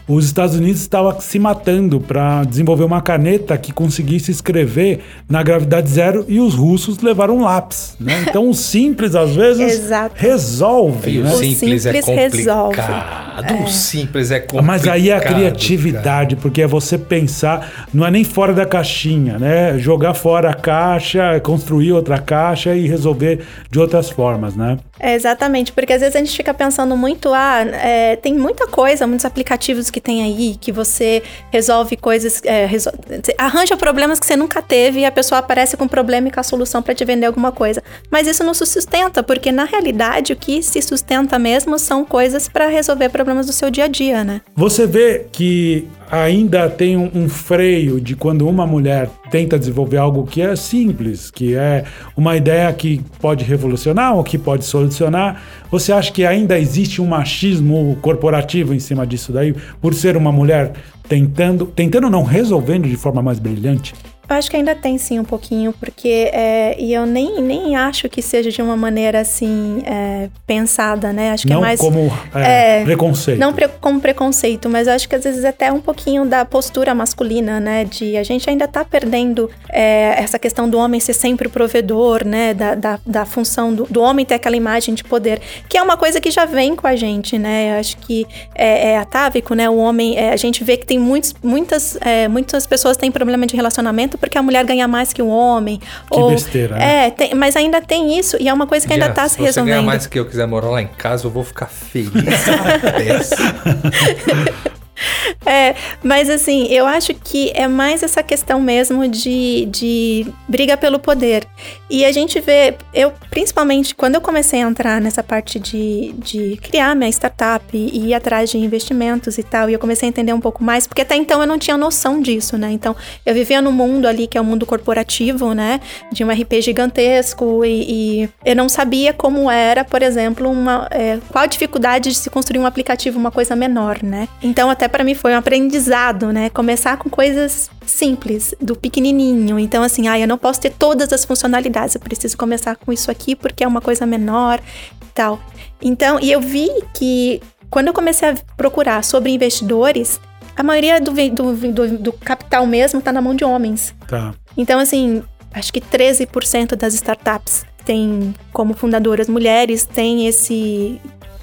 [0.09, 5.88] os Estados Unidos estavam se matando para desenvolver uma caneta que conseguisse escrever na gravidade
[5.90, 8.25] zero e os russos levaram um lápis, né?
[8.29, 10.14] Então o simples, às vezes, Exato.
[10.16, 11.31] resolve, E né?
[11.31, 12.77] o O simples, é simples resolve.
[12.77, 13.64] complicado.
[13.64, 14.66] O simples é complicado.
[14.66, 15.35] Mas aí é a cara.
[15.35, 19.79] criatividade, porque é você pensar, não é nem fora da caixinha, né?
[19.79, 23.40] Jogar fora a caixa, construir outra caixa e resolver
[23.71, 24.79] de outras formas, né?
[24.99, 29.07] É, exatamente, porque às vezes a gente fica pensando muito, ah, é, tem muita coisa,
[29.07, 32.95] muitos aplicativos que tem aí, que você resolve coisas, é, resol-
[33.37, 36.41] arranja problemas que você nunca teve e a pessoa aparece com um problema e com
[36.41, 37.83] a solução para te vender alguma coisa.
[38.11, 42.49] Mas isso não se sustenta, porque na realidade o que se sustenta mesmo são coisas
[42.49, 44.41] para resolver problemas do seu dia a dia, né?
[44.55, 50.27] Você vê que ainda tem um, um freio de quando uma mulher tenta desenvolver algo
[50.27, 51.85] que é simples, que é
[52.16, 55.42] uma ideia que pode revolucionar ou que pode solucionar.
[55.71, 60.33] Você acha que ainda existe um machismo corporativo em cima disso daí, por ser uma
[60.33, 60.73] mulher
[61.09, 63.95] tentando, tentando não resolvendo de forma mais brilhante?
[64.29, 68.09] Eu acho que ainda tem sim um pouquinho, porque é, e eu nem, nem acho
[68.09, 71.31] que seja de uma maneira assim é, pensada, né?
[71.31, 73.39] Acho que não é mais como é, é, preconceito.
[73.39, 77.61] Não pre- como preconceito, mas acho que às vezes até um pouquinho da postura masculina,
[77.61, 77.85] né?
[77.85, 82.25] De a gente ainda tá perdendo é, essa questão do homem ser sempre o provedor,
[82.25, 82.53] né?
[82.53, 85.97] Da, da, da função do, do homem ter aquela imagem de poder, que é uma
[85.97, 87.75] coisa que já vem com a gente, né?
[87.77, 89.71] Eu acho que é, é atávico, né?
[89.71, 93.47] O homem, é, a gente vê que tem muitos, muitas, é, muitas pessoas têm problema
[93.47, 95.81] de relacionamento porque a mulher ganha mais que o homem.
[96.11, 97.07] Que besteira, né?
[97.07, 99.35] É, tem- mas ainda tem isso e é uma coisa que ainda Já, tá se
[99.35, 99.87] Se você ganhar resolvendo.
[99.87, 102.11] mais que eu quiser morar lá em casa, eu vou ficar feliz.
[105.45, 110.99] É, mas assim, eu acho que é mais essa questão mesmo de, de briga pelo
[110.99, 111.47] poder.
[111.89, 116.59] E a gente vê, eu principalmente quando eu comecei a entrar nessa parte de, de
[116.61, 120.33] criar minha startup e ir atrás de investimentos e tal, e eu comecei a entender
[120.33, 122.73] um pouco mais, porque até então eu não tinha noção disso, né?
[122.73, 125.81] Então eu vivia num mundo ali que é o um mundo corporativo, né?
[126.11, 131.19] De um RP gigantesco e, e eu não sabia como era, por exemplo, uma, é,
[131.31, 134.29] qual a dificuldade de se construir um aplicativo, uma coisa menor, né?
[134.43, 136.51] Então até para mim foi um aprendizado, né?
[136.51, 139.59] Começar com coisas simples, do pequenininho.
[139.59, 143.11] Então assim, ah, eu não posso ter todas as funcionalidades, eu preciso começar com isso
[143.11, 144.61] aqui porque é uma coisa menor
[145.03, 145.40] e tal.
[145.81, 150.20] Então, e eu vi que quando eu comecei a procurar sobre investidores,
[150.57, 153.94] a maioria do, do, do, do capital mesmo tá na mão de homens.
[154.09, 154.35] Tá.
[154.57, 155.22] Então, assim,
[155.53, 161.01] acho que 13% das startups têm como fundadoras mulheres, tem esse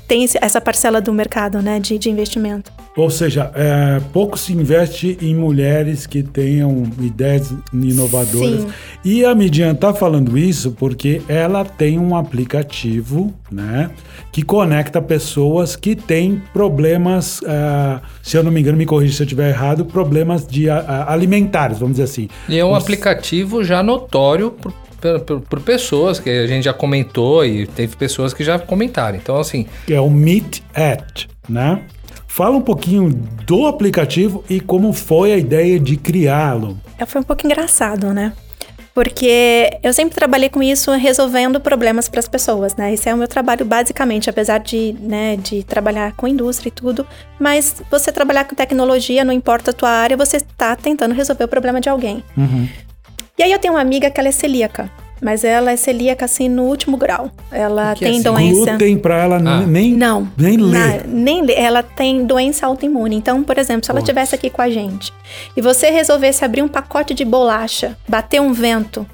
[0.07, 2.71] tem essa parcela do mercado, né, de, de investimento.
[2.95, 8.61] Ou seja, é, pouco se investe em mulheres que tenham ideias inovadoras.
[8.61, 8.67] Sim.
[9.03, 13.89] E a Midian está falando isso porque ela tem um aplicativo, né,
[14.31, 19.21] que conecta pessoas que têm problemas, ah, se eu não me engano, me corrija se
[19.23, 22.27] eu estiver errado, problemas de ah, alimentares, vamos dizer assim.
[22.47, 24.53] E é um Os- aplicativo já notório
[25.03, 29.17] por, por- por- pessoas que a gente já comentou e teve pessoas que já comentaram.
[29.17, 31.81] Então, assim, é o Meet At, né?
[32.27, 33.09] Fala um pouquinho
[33.45, 36.77] do aplicativo e como foi a ideia de criá-lo.
[36.97, 38.33] É, Foi um pouco engraçado, né?
[38.93, 42.93] Porque eu sempre trabalhei com isso resolvendo problemas para as pessoas, né?
[42.93, 47.05] Esse é o meu trabalho basicamente, apesar de, né, de trabalhar com indústria e tudo.
[47.39, 51.47] Mas você trabalhar com tecnologia, não importa a tua área, você está tentando resolver o
[51.47, 52.23] problema de alguém.
[52.37, 52.67] Uhum.
[53.37, 54.89] E aí eu tenho uma amiga que ela é celíaca.
[55.21, 57.31] Mas ela é celíaca assim no último grau.
[57.49, 58.31] Ela é tem celíaca?
[58.31, 58.65] doença.
[58.71, 59.59] Glúten pra ela Ah.
[59.65, 60.27] nem, Não.
[60.37, 61.07] nem Na- ler.
[61.07, 61.57] nem ler.
[61.57, 63.15] Ela tem doença autoimune.
[63.15, 65.13] Então, por exemplo, se ela estivesse aqui com a gente
[65.55, 69.07] e você resolvesse abrir um pacote de bolacha, bater um vento,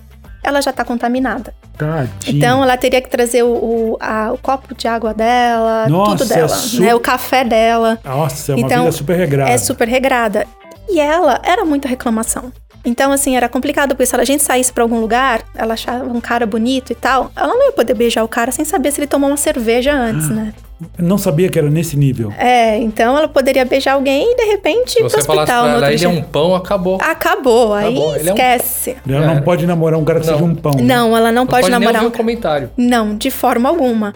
[0.43, 1.53] ela já tá contaminada.
[1.77, 2.09] Tadinha.
[2.27, 6.27] Então, ela teria que trazer o, o, a- o copo de água dela, Nossa, tudo
[6.27, 6.95] dela, é su- né?
[6.95, 7.99] O café dela.
[8.03, 9.51] Nossa, é uma Então, vida super regrada.
[9.51, 10.45] É super regrada.
[10.89, 12.51] E ela era muita reclamação.
[12.89, 16.19] Então, assim, era complicado, porque se a gente saísse pra algum lugar, ela achava um
[16.19, 19.07] cara bonito e tal, ela não ia poder beijar o cara sem saber se ele
[19.07, 20.53] tomou uma cerveja antes, né?
[20.97, 22.31] Não sabia que era nesse nível.
[22.37, 25.67] É, então ela poderia beijar alguém e de repente Se ir pro hospital pra no
[25.77, 26.97] ela, ele é um pão, acabou.
[27.01, 28.95] Acabou, aí Acabou, ele é um- esquece.
[29.07, 29.41] Ela não É.
[29.41, 30.33] pode namorar um cara que Não.
[30.33, 30.71] seja um pão.
[30.75, 30.81] né?
[30.83, 32.69] Não, ela não, Não pode, nem namorar ouvir um comentário.
[32.77, 34.13] Não, de forma alguma.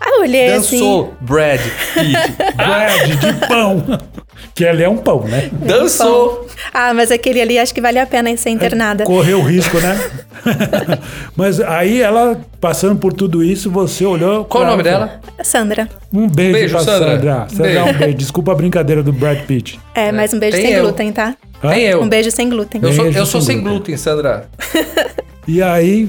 [0.00, 0.78] Aí eu olhei assim.
[0.78, 1.60] Dançou, Brad
[1.94, 2.54] Pitt.
[2.56, 3.84] Brad de pão.
[4.54, 5.50] que ele é um pão, né?
[5.52, 6.46] Dançou.
[6.72, 9.04] Ah, mas aquele ali acho que vale a pena ser internada.
[9.04, 9.98] Correu risco, né?
[11.36, 14.44] Mas aí ela, passando por tudo isso, você olhou.
[14.44, 15.20] Qual o nome ela dela?
[15.42, 15.88] Sandra.
[16.12, 17.10] Um beijo, Beijo, pra Sandra.
[17.10, 17.46] Sandra.
[17.48, 17.84] Sandra, Beijo.
[17.88, 18.14] um beijo.
[18.16, 19.80] Desculpa a brincadeira do Brad Pitt.
[19.94, 20.84] É, mas um beijo Tem sem eu.
[20.84, 21.34] glúten, tá?
[21.62, 22.02] Nem eu.
[22.02, 22.80] Um beijo sem glúten.
[22.82, 23.70] Eu sou, eu sou sem sem glúten.
[23.78, 24.48] glúten, Sandra.
[25.46, 26.08] E aí,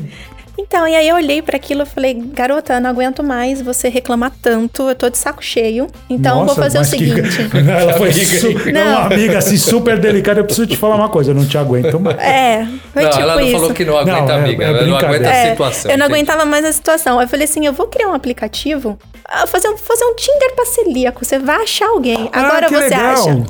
[0.61, 3.87] Então, e aí eu olhei pra aquilo e falei, garota, eu não aguento mais você
[3.87, 5.87] reclamar tanto, eu tô de saco cheio.
[6.09, 7.49] Então eu vou nossa, fazer o que- seguinte.
[7.69, 8.47] ela foi su...
[8.67, 9.01] é uma Não.
[9.05, 10.41] amiga assim super delicada.
[10.41, 12.17] Eu preciso te falar uma coisa, eu não te aguento mais.
[12.19, 13.51] É, foi não, tipo ela não isso.
[13.53, 14.63] falou que não aguenta, Não, é- amiga.
[14.63, 15.29] é ela não aguenta brincadeira.
[15.29, 15.91] a É, situação.
[15.91, 17.21] eu não aguentava mais a situação.
[17.21, 20.65] Eu falei assim, eu vou criar um aplicativo, ah, fazer um, fazer um Tinder pra
[20.65, 21.23] celíaco.
[21.23, 22.29] Você vai achar alguém.
[22.33, 23.13] Agora ah, que você legal.
[23.13, 23.43] acha.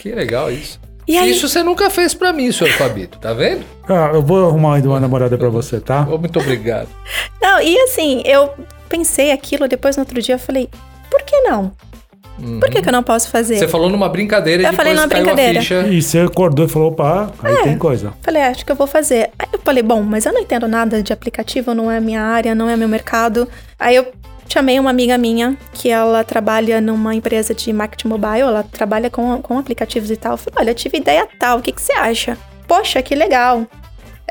[0.00, 0.80] Que legal isso.
[1.08, 3.64] E aí- Isso você nunca fez pra mim, senhor Fabito, tá vendo?
[3.88, 6.02] Ah, eu vou arrumar ainda uma namorada pra você, tá?
[6.02, 6.88] Muito obrigado.
[7.40, 8.50] Não, e assim, eu
[8.90, 10.68] pensei aquilo, depois no outro dia eu falei,
[11.10, 11.72] por que não?
[12.60, 13.58] Por que, que eu não posso fazer?
[13.58, 15.60] Você falou numa brincadeira e Eu depois falei numa brincadeira.
[15.88, 17.62] E você acordou e falou, opa, aí É.
[17.64, 18.12] tem coisa.
[18.22, 19.30] Falei, "Ah, acho que eu vou fazer.
[19.36, 22.22] Aí eu falei, bom, mas eu não entendo nada de aplicativo, não é a minha
[22.22, 23.48] área, não é meu mercado.
[23.76, 24.06] Aí eu
[24.48, 29.40] chamei uma amiga minha, que ela trabalha numa empresa de marketing mobile, ela trabalha com,
[29.42, 30.32] com aplicativos e tal.
[30.32, 32.38] Eu falei, olha, eu tive ideia tal, o que, que você acha?
[32.66, 33.66] Poxa, que legal.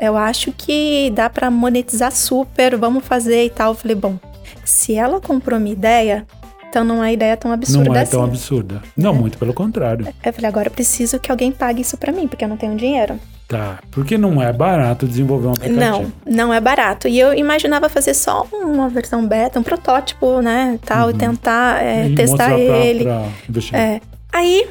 [0.00, 3.72] Eu acho que dá pra monetizar super, vamos fazer e tal.
[3.72, 4.16] Eu falei, bom,
[4.64, 6.26] se ela comprou minha ideia,
[6.68, 8.10] então não é ideia tão absurda não é assim.
[8.12, 8.82] tão absurda.
[8.96, 10.06] Não, muito pelo contrário.
[10.24, 12.76] Eu falei, agora eu preciso que alguém pague isso pra mim, porque eu não tenho
[12.76, 13.18] dinheiro.
[13.48, 13.78] Tá.
[13.90, 15.80] Porque não é barato desenvolver um aplicativo.
[15.80, 17.08] Não, não é barato.
[17.08, 22.02] E eu imaginava fazer só uma versão beta, um protótipo, né, tal, e tentar é,
[22.02, 22.10] Uhum.
[22.10, 23.04] E testar pra- ele.
[23.04, 23.78] pra.
[23.78, 24.00] É.
[24.30, 24.66] Aí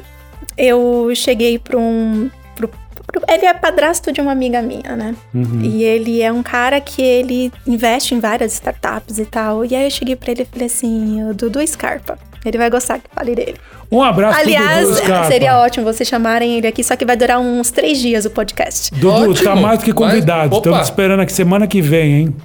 [0.56, 2.30] eu cheguei para um.
[2.54, 5.14] pro- pro- ele é padrasto de uma amiga minha, né?
[5.34, 5.60] Uhum.
[5.62, 9.64] E ele é um cara que ele investe em várias startups e tal.
[9.64, 12.16] E aí eu cheguei pra ele e falei assim: o Dudu Scarpa.
[12.44, 13.56] Ele vai gostar que fale dele.
[13.90, 17.70] Um abraço Aliás, Dudu seria ótimo vocês chamarem ele aqui, só que vai durar uns
[17.70, 18.90] três dias o podcast.
[18.94, 19.44] Dudu, Ótimo.
[19.44, 20.50] tá mais do que convidado.
[20.50, 22.36] Mas- Estamos esperando aqui semana que vem, hein?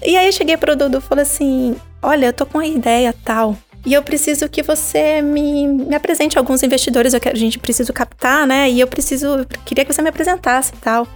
[0.00, 3.12] E aí eu cheguei pro Dudu e falei assim: olha, eu tô com uma ideia
[3.24, 3.56] tal.
[3.84, 7.14] E eu preciso que você me, me apresente alguns investidores.
[7.14, 8.70] Eu quero, a gente precisa captar, né?
[8.70, 9.26] E eu preciso.
[9.26, 11.06] eu Queria que você me apresentasse e tal.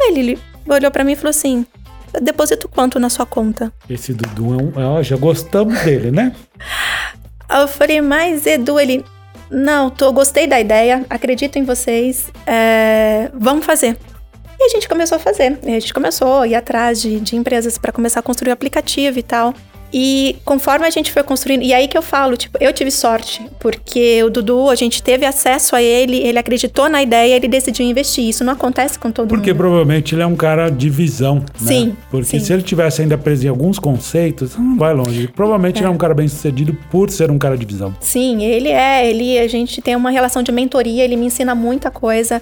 [0.00, 1.79] Aí ele, olhou pra mim e falou assim: "Eu
[2.20, 3.72] deposito quanto na sua conta?
[3.88, 4.72] Esse Dudu é um.
[4.96, 6.34] Ó, já gostamos dele, né?
[7.50, 9.04] Eu falei, mas Edu, ele.
[9.50, 13.96] Não, tô, gostei da ideia, acredito em vocês, é, vamos fazer.
[14.60, 15.58] E a gente começou a fazer.
[15.64, 18.52] E a gente começou a ir atrás de, de empresas para começar a construir o
[18.52, 19.52] aplicativo e tal.
[19.92, 23.42] E conforme a gente foi construindo, e aí que eu falo, tipo, eu tive sorte,
[23.58, 27.84] porque o Dudu, a gente teve acesso a ele, ele acreditou na ideia, ele decidiu
[27.86, 28.28] investir.
[28.28, 29.58] Isso não acontece com todo Porque mundo.
[29.58, 31.36] provavelmente ele é um cara de visão.
[31.36, 31.44] né?
[31.66, 32.40] Sim, Porque sim.
[32.40, 35.28] se ele tivesse ainda preso em alguns conceitos, não vai longe.
[35.28, 37.94] Provavelmente ele é um cara bem sucedido por ser um cara de visão.
[38.00, 41.90] Sim, ele é, ele, a gente tem uma relação de mentoria, ele me ensina muita
[41.90, 42.40] coisa.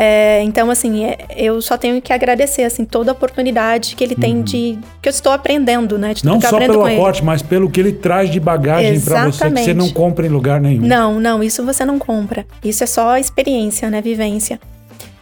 [0.00, 4.14] É, então, assim, é, eu só tenho que agradecer, assim, toda a oportunidade que ele
[4.14, 4.78] tem de.
[5.02, 6.14] que eu estou aprendendo, né?
[6.14, 6.34] De Uhum.
[6.34, 6.94] Não só pelo ele.
[6.96, 10.28] aporte, mas pelo que ele traz de bagagem pra você que você não compra em
[10.28, 10.82] lugar nenhum.
[10.86, 12.46] Não, não, isso você não compra.
[12.64, 14.00] Isso é só experiência, né?
[14.00, 14.60] Vivência.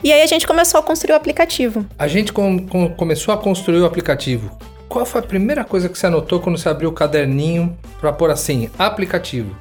[0.04, 1.86] E aí a gente começou a construir o aplicativo.
[1.98, 4.50] A gente com- com- começou a construir o aplicativo.
[4.90, 8.30] Qual foi a primeira coisa que você anotou quando você abriu o caderninho pra pôr
[8.30, 9.56] assim, aplicativo?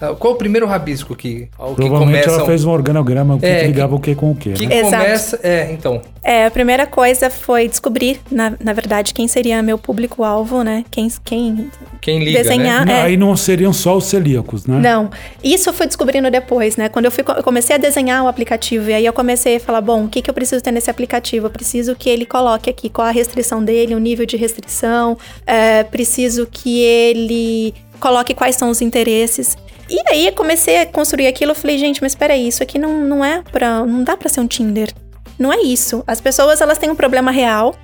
[0.00, 2.30] Ah, Qual o primeiro rabisco que, o que Provavelmente começa...
[2.30, 4.52] ela fez um organograma o que, É, que ligava o que com o que.
[4.52, 4.78] Que né?
[4.78, 5.04] Exato.
[5.04, 5.40] começa...
[5.42, 6.00] É, então.
[6.22, 10.84] É, a primeira coisa foi descobrir, na, na verdade, quem seria meu público-alvo, né?
[10.90, 12.84] Quem, quem Quem liga, desenhar.
[12.84, 13.00] né?
[13.00, 13.02] é.
[13.02, 14.78] Aí não seriam só os celíacos, né?
[14.78, 15.10] Não,
[15.42, 16.88] isso eu fui descobrindo depois, né?
[16.88, 19.80] Quando eu, fui, eu comecei a desenhar o aplicativo, e aí eu comecei a falar,
[19.80, 21.46] bom, o que, que eu preciso ter nesse aplicativo?
[21.46, 25.82] Eu preciso que ele coloque aqui qual a restrição dele, o nível de restrição, é,
[25.82, 29.56] preciso que ele coloque quais são os interesses.
[29.88, 32.78] E aí eu comecei a construir aquilo, eu falei, gente, mas espera aí, isso aqui
[32.78, 33.84] não, não é pra.
[33.84, 34.92] não dá pra ser um Tinder.
[35.38, 36.02] Não é isso.
[36.06, 37.74] As pessoas elas têm um problema real,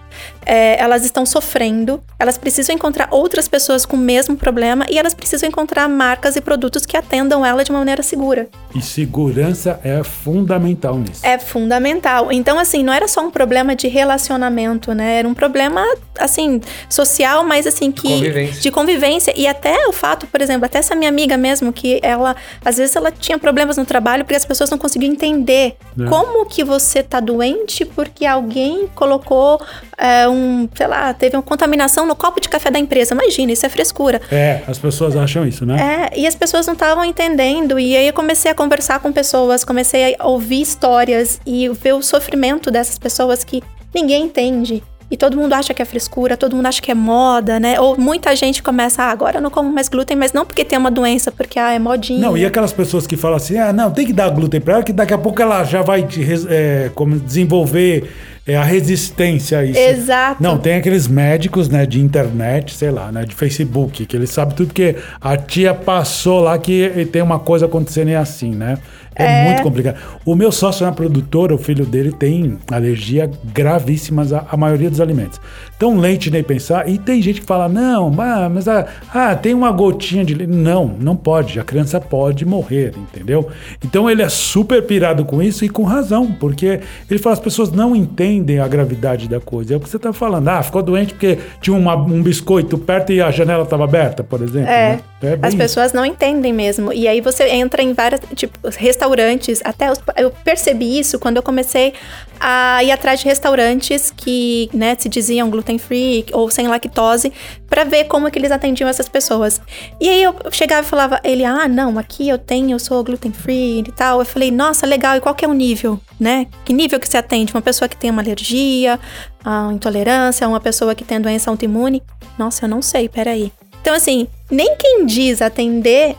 [0.47, 5.15] é, elas estão sofrendo, elas precisam encontrar outras pessoas com o mesmo problema e elas
[5.15, 8.49] precisam encontrar marcas e produtos que atendam ela de uma maneira segura.
[8.75, 11.25] E segurança é fundamental nisso.
[11.25, 12.31] É fundamental.
[12.33, 15.19] Então, assim, não era só um problema de relacionamento, né?
[15.19, 15.83] Era um problema,
[16.19, 18.09] assim, social, mas assim, que.
[18.09, 18.61] convivência.
[18.61, 19.35] De convivência.
[19.37, 22.95] E até o fato, por exemplo, até essa minha amiga mesmo, que ela, às vezes,
[22.97, 26.05] ela tinha problemas no trabalho porque as pessoas não conseguiam entender É.
[26.09, 29.61] como que você tá doente porque alguém colocou
[30.05, 33.15] é, um, um, sei lá, teve uma contaminação no copo de café da empresa.
[33.15, 34.21] Imagina, isso é frescura.
[34.31, 36.11] É, as pessoas acham isso, né?
[36.13, 37.79] É, e as pessoas não estavam entendendo.
[37.79, 42.03] E aí eu comecei a conversar com pessoas, comecei a ouvir histórias e ver o
[42.03, 43.63] sofrimento dessas pessoas que
[43.95, 44.83] ninguém entende.
[45.11, 47.79] E todo mundo acha que é frescura, todo mundo acha que é moda, né?
[47.79, 50.79] Ou muita gente começa, ah, agora eu não como mais glúten, mas não porque tem
[50.79, 52.21] uma doença, porque ah, é modinha.
[52.21, 54.83] Não, e aquelas pessoas que falam assim, ah, não, tem que dar glúten pra ela,
[54.83, 56.07] que daqui a pouco ela já vai
[56.49, 58.11] é, como desenvolver
[58.47, 59.79] é, a resistência a isso.
[59.79, 60.43] Exato.
[60.43, 64.55] Não, tem aqueles médicos, né, de internet, sei lá, né, de Facebook, que eles sabem
[64.55, 68.79] tudo porque a tia passou lá que tem uma coisa acontecendo e é assim, né?
[69.17, 69.97] É, muito complicado.
[70.25, 75.01] O meu sócio na produtora, o filho dele tem alergia gravíssimas à, à maioria dos
[75.01, 75.41] alimentos.
[75.77, 76.89] Então, leite nem pensar.
[76.89, 80.53] E tem gente que fala, não, mas ah, ah, tem uma gotinha de leite.
[80.53, 81.59] Não, não pode.
[81.61, 83.49] A criança pode morrer, entendeu?
[83.85, 87.71] Então, ele é super pirado com isso e com razão, porque ele fala, as pessoas
[87.71, 89.75] não entendem a gravidade da coisa.
[89.75, 90.49] É o que você está falando.
[90.49, 94.41] Ah, ficou doente porque tinha uma- um biscoito perto e a janela estava aberta, por
[94.43, 94.69] exemplo.
[94.71, 95.01] É, né?
[95.25, 95.57] É as isso.
[95.57, 96.93] pessoas não entendem mesmo.
[96.93, 99.61] E aí você entra em várias, tipo, restaurantes.
[99.65, 101.95] Até eu percebi isso quando eu comecei
[102.41, 107.33] a ir atrás de restaurantes que, né, se diziam gluten free ou sem lactose,
[107.69, 109.61] pra ver como que eles atendiam essas pessoas.
[110.01, 113.33] E aí eu chegava e falava, ele, ah, não, aqui eu tenho, eu sou gluten
[113.33, 114.19] free e tal.
[114.19, 115.17] Eu falei, nossa, legal.
[115.17, 116.47] E qual que é o nível, né?
[116.65, 117.53] Que nível que você atende?
[117.55, 118.99] Uma pessoa que tem uma alergia,
[119.45, 122.03] a intolerância, uma pessoa que tem doença autoimune?
[122.39, 123.53] Nossa, eu não sei, peraí.
[123.85, 126.17] Então, assim, nem quem diz atender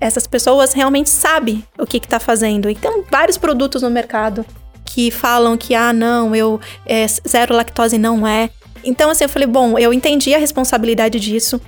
[0.00, 2.70] essas pessoas realmente sabe o que está fazendo.
[2.70, 4.46] E tem vários produtos no mercado
[4.84, 8.50] que falam que, ah, não, eu é, zero lactose não é.
[8.84, 11.60] Então, assim, eu falei, bom, eu entendi a responsabilidade disso.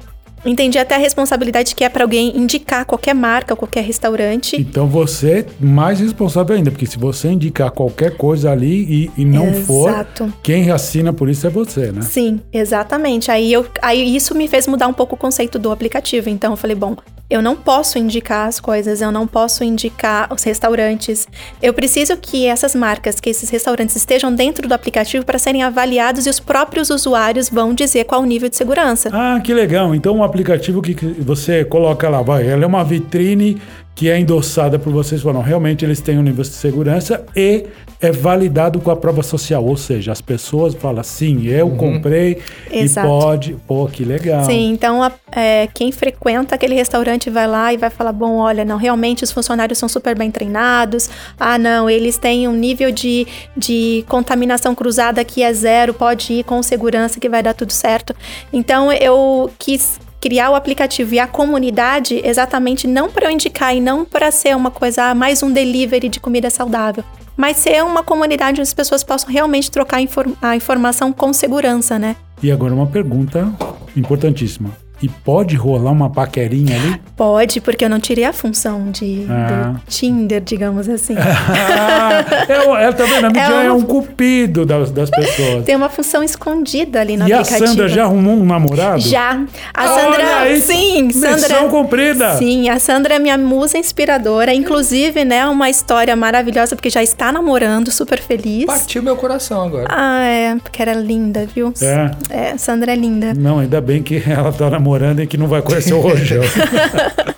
[0.45, 4.57] Entendi até a responsabilidade que é para alguém indicar qualquer marca, qualquer restaurante.
[4.61, 9.25] Então você é mais responsável ainda, porque se você indicar qualquer coisa ali e, e
[9.25, 10.33] não for, Exato.
[10.43, 12.03] quem assina por isso é você, né?
[12.03, 13.31] Sim, exatamente.
[13.31, 16.29] Aí, eu, aí isso me fez mudar um pouco o conceito do aplicativo.
[16.29, 16.97] Então eu falei, bom,
[17.31, 21.29] eu não posso indicar as coisas, eu não posso indicar os restaurantes.
[21.63, 26.27] Eu preciso que essas marcas, que esses restaurantes estejam dentro do aplicativo para serem avaliados
[26.27, 29.11] e os próprios usuários vão dizer qual o nível de segurança.
[29.13, 29.95] Ah, que legal.
[29.95, 33.61] Então um aplicativo que você coloca lá, vai, ela é uma vitrine
[34.01, 37.67] que é endossada por vocês, falam, realmente eles têm um nível de segurança e
[38.01, 42.39] é validado com a prova social, ou seja, as pessoas falam, sim, eu comprei
[42.73, 43.07] Exato.
[43.07, 44.47] e pode, pô, que legal.
[44.47, 48.65] Sim, então a- é, quem frequenta aquele restaurante vai lá e vai falar: bom, olha,
[48.65, 51.11] não, realmente os funcionários são super bem treinados.
[51.39, 56.45] Ah, não, eles têm um nível de, de contaminação cruzada que é zero, pode ir
[56.45, 58.17] com segurança que vai dar tudo certo.
[58.51, 63.81] Então eu quis criar o aplicativo e a comunidade exatamente não para eu indicar e
[63.81, 67.03] não para ser uma coisa, ah, mais um delivery de comida saudável.
[67.37, 70.01] Mas ser uma comunidade onde as pessoas possam realmente trocar
[70.43, 72.17] a informação com segurança, né?
[72.43, 73.51] E agora uma pergunta
[73.97, 74.71] importantíssima.
[75.03, 77.01] E pode rolar uma paquerinha ali?
[77.21, 79.73] Pode, porque eu não tirei a função de, Ah.
[79.75, 81.15] do Tinder, digamos assim.
[81.19, 83.27] Ah, é, é, tá vendo?
[83.27, 85.65] A Midian é, um- um cupido das, das pessoas.
[85.67, 87.69] Tem uma função escondida ali no E a aplicativo.
[87.69, 89.01] Sandra já arrumou um namorado?
[89.01, 89.43] Já.
[89.75, 90.39] A Olha Sandra.
[90.41, 91.69] aí, sim, missão Sandra.
[91.69, 92.37] cumprida.
[92.37, 94.53] Sim, a Sandra é minha musa inspiradora.
[94.55, 98.65] Inclusive, né, uma história maravilhosa, porque já está namorando, super feliz.
[98.65, 99.87] Partiu meu coração agora.
[99.91, 101.73] Ah, é, porque era linda, viu?
[101.83, 102.11] É.
[102.31, 103.35] É, Sandra é linda.
[103.35, 104.90] Não, ainda bem que ela tá namorando
[105.23, 106.43] e que não vai conhecer o Rogel.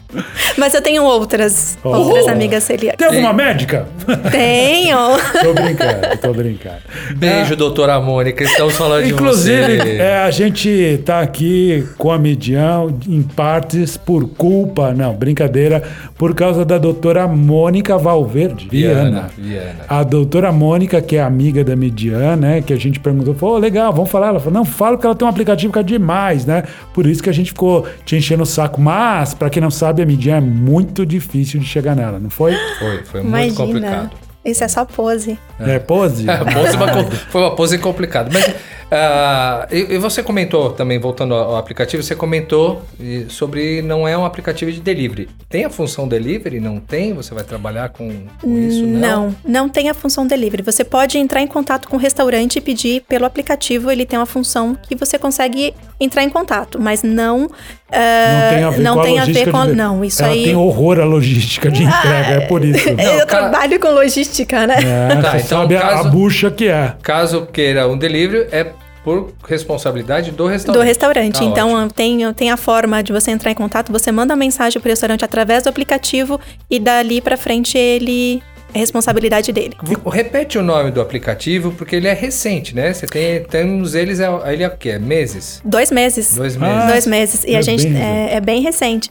[0.58, 1.88] Mas eu tenho outras, Oh.
[1.88, 2.98] outras amigas celíacas.
[2.98, 3.86] Tem alguma médica?
[4.30, 4.98] Tenho.
[5.42, 6.76] tô brincando, tô brincando.
[7.16, 8.44] Beijo, doutora Mônica.
[8.44, 9.96] Estamos falando de Inclusive, você.
[9.96, 15.82] é, a gente tá aqui com a Midian em partes por culpa, não, brincadeira,
[16.18, 18.68] por causa da doutora Mônica Valverde.
[18.70, 19.30] Viana.
[19.36, 19.76] Viana.
[19.88, 22.60] A doutora Mônica, que é amiga da Midian, né?
[22.60, 24.28] Que a gente perguntou, pô, legal, vamos falar.
[24.28, 26.64] Ela falou, não, fala que ela tem um aplicativo que é demais, né?
[26.92, 28.80] Por isso que a gente ficou te enchendo o saco.
[28.80, 32.54] Mas, pra quem não sabe, a Midian é muito difícil de chegar nela, não foi?
[32.78, 33.56] Foi, foi muito Imagina.
[33.56, 34.10] complicado.
[34.44, 35.38] Isso é só pose.
[35.60, 36.28] É, pose?
[36.28, 38.30] A pose uma foi uma pose complicada.
[38.32, 38.54] Mas
[38.94, 42.82] ah, e, e você comentou também, voltando ao aplicativo, você comentou
[43.30, 45.28] sobre não é um aplicativo de delivery.
[45.48, 46.60] Tem a função delivery?
[46.60, 47.14] Não tem?
[47.14, 48.84] Você vai trabalhar com, com isso?
[48.84, 50.62] Não, não tem a função delivery.
[50.62, 53.90] Você pode entrar em contato com o restaurante e pedir pelo aplicativo.
[53.90, 57.48] Ele tem uma função que você consegue entrar em contato, mas não.
[57.90, 57.96] ah,
[58.42, 59.44] Não tem a ver não com a tem a logística.
[59.46, 59.66] ver com.
[59.66, 60.44] de- Não, isso Ela aí.
[60.44, 62.88] tem horror à logística de entrega, é por isso.
[62.90, 64.76] eu Não, ca- trabalho com logística, né?
[64.82, 66.92] É, Tá, você então, sabe a- a caso- bucha que é.
[67.02, 68.72] Caso queira um delivery, é
[69.04, 70.80] por responsabilidade do restaurante.
[70.80, 71.38] Do restaurante.
[71.38, 71.92] Tá então, ótimo.
[71.92, 75.24] tem, tem a forma de você entrar em contato, você manda uma mensagem pro restaurante
[75.24, 76.40] através do aplicativo
[76.70, 78.42] e dali pra frente ele
[78.74, 79.76] é responsabilidade dele.
[80.10, 82.92] Repete o nome do aplicativo, porque ele é recente, né?
[82.92, 84.98] Você tem, temos eles, é, ele é o quê?
[84.98, 85.60] Meses?
[85.64, 86.34] Dois meses.
[86.34, 86.76] Dois meses.
[86.76, 87.44] Ah, Dois meses.
[87.44, 89.10] E é a gente bem é, é bem recente.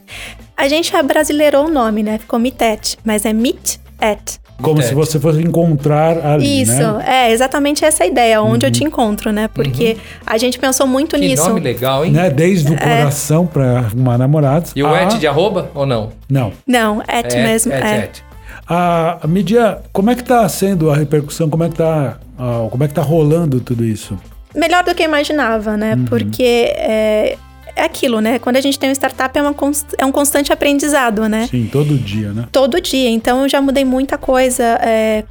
[0.56, 2.18] A gente abrasileirou o nome, né?
[2.18, 4.38] Ficou Mitet, mas é Meet at.
[4.60, 4.88] Como Entendi.
[4.88, 7.04] se você fosse encontrar ali, Isso, né?
[7.06, 9.48] é exatamente essa ideia, onde eu te encontro, né?
[9.52, 11.48] Porque a gente pensou muito Que nisso.
[11.48, 12.12] nome legal, hein?
[12.12, 12.30] Né?
[12.30, 14.72] Desde o coração pra arrumar namorados.
[14.76, 16.10] E o a- et de arroba ou não?
[16.28, 16.52] Não.
[16.66, 17.72] Não, at É, mesmo.
[17.72, 17.98] et, é.
[18.04, 18.22] et.
[18.68, 21.50] A, a mídia, como é que tá sendo a repercussão?
[21.50, 24.16] Como é que tá, ah, como é que tá rolando tudo isso?
[24.54, 25.96] Melhor do que eu imaginava, né?
[26.08, 27.36] Porque é,
[27.76, 28.38] é aquilo, né?
[28.38, 29.54] Quando a gente tem uma startup, é, uma
[29.98, 31.46] é um constante aprendizado, né?
[31.50, 32.46] Sim, todo dia, né?
[32.52, 33.08] todo dia.
[33.10, 34.62] Então eu já mudei muita coisa.
[34.82, 35.24] é,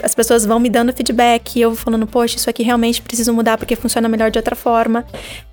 [0.00, 3.34] as pessoas vão me dando feedback, e eu vou falando, poxa, isso aqui realmente preciso
[3.34, 5.04] mudar porque funciona melhor de outra forma.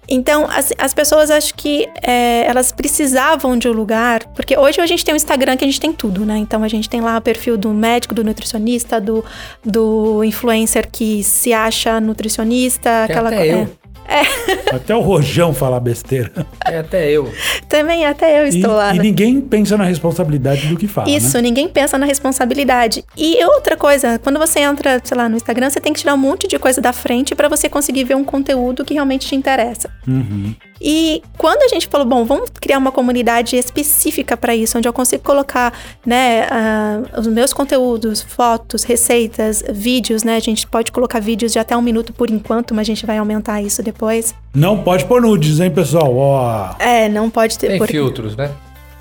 [0.08, 4.86] Então, as, as pessoas acho que é, elas precisavam de um lugar, porque hoje a
[4.86, 6.38] gente tem um Instagram que a gente tem tudo, né?
[6.38, 9.26] Então a gente tem lá o perfil do médico, do nutricionista, do,
[9.66, 13.70] do influencer que se acha nutricionista, Tem aquela até co- eu.
[14.08, 14.76] É.
[14.76, 16.32] Até o Rojão falar besteira.
[16.66, 17.32] É até eu.
[17.70, 18.94] Também até eu E, estou lá.
[18.94, 19.04] e né?
[19.04, 21.42] ninguém pensa na responsabilidade do que fala, Isso, né?
[21.44, 23.04] ninguém pensa na responsabilidade.
[23.18, 26.18] E outra coisa, quando você entra, sei lá, no Instagram, você tem que tirar um
[26.18, 29.90] monte de coisa da frente para você conseguir ver um conteúdo que realmente te interessa.
[30.08, 30.56] Uhum.
[30.82, 34.94] E quando a gente falou, bom, vamos criar uma comunidade específica para isso, onde eu
[34.94, 35.74] consigo colocar,
[36.06, 40.36] né, ah, os meus conteúdos, fotos, receitas, vídeos, né?
[40.36, 43.18] A gente pode colocar vídeos de até um minuto por enquanto, mas a gente vai
[43.18, 44.36] aumentar isso depois.
[44.54, 46.16] Não pode pôr nudes, hein, pessoal?
[46.16, 47.68] Ó, É, não pode ter.
[47.70, 48.52] Tem porque- filtros, né?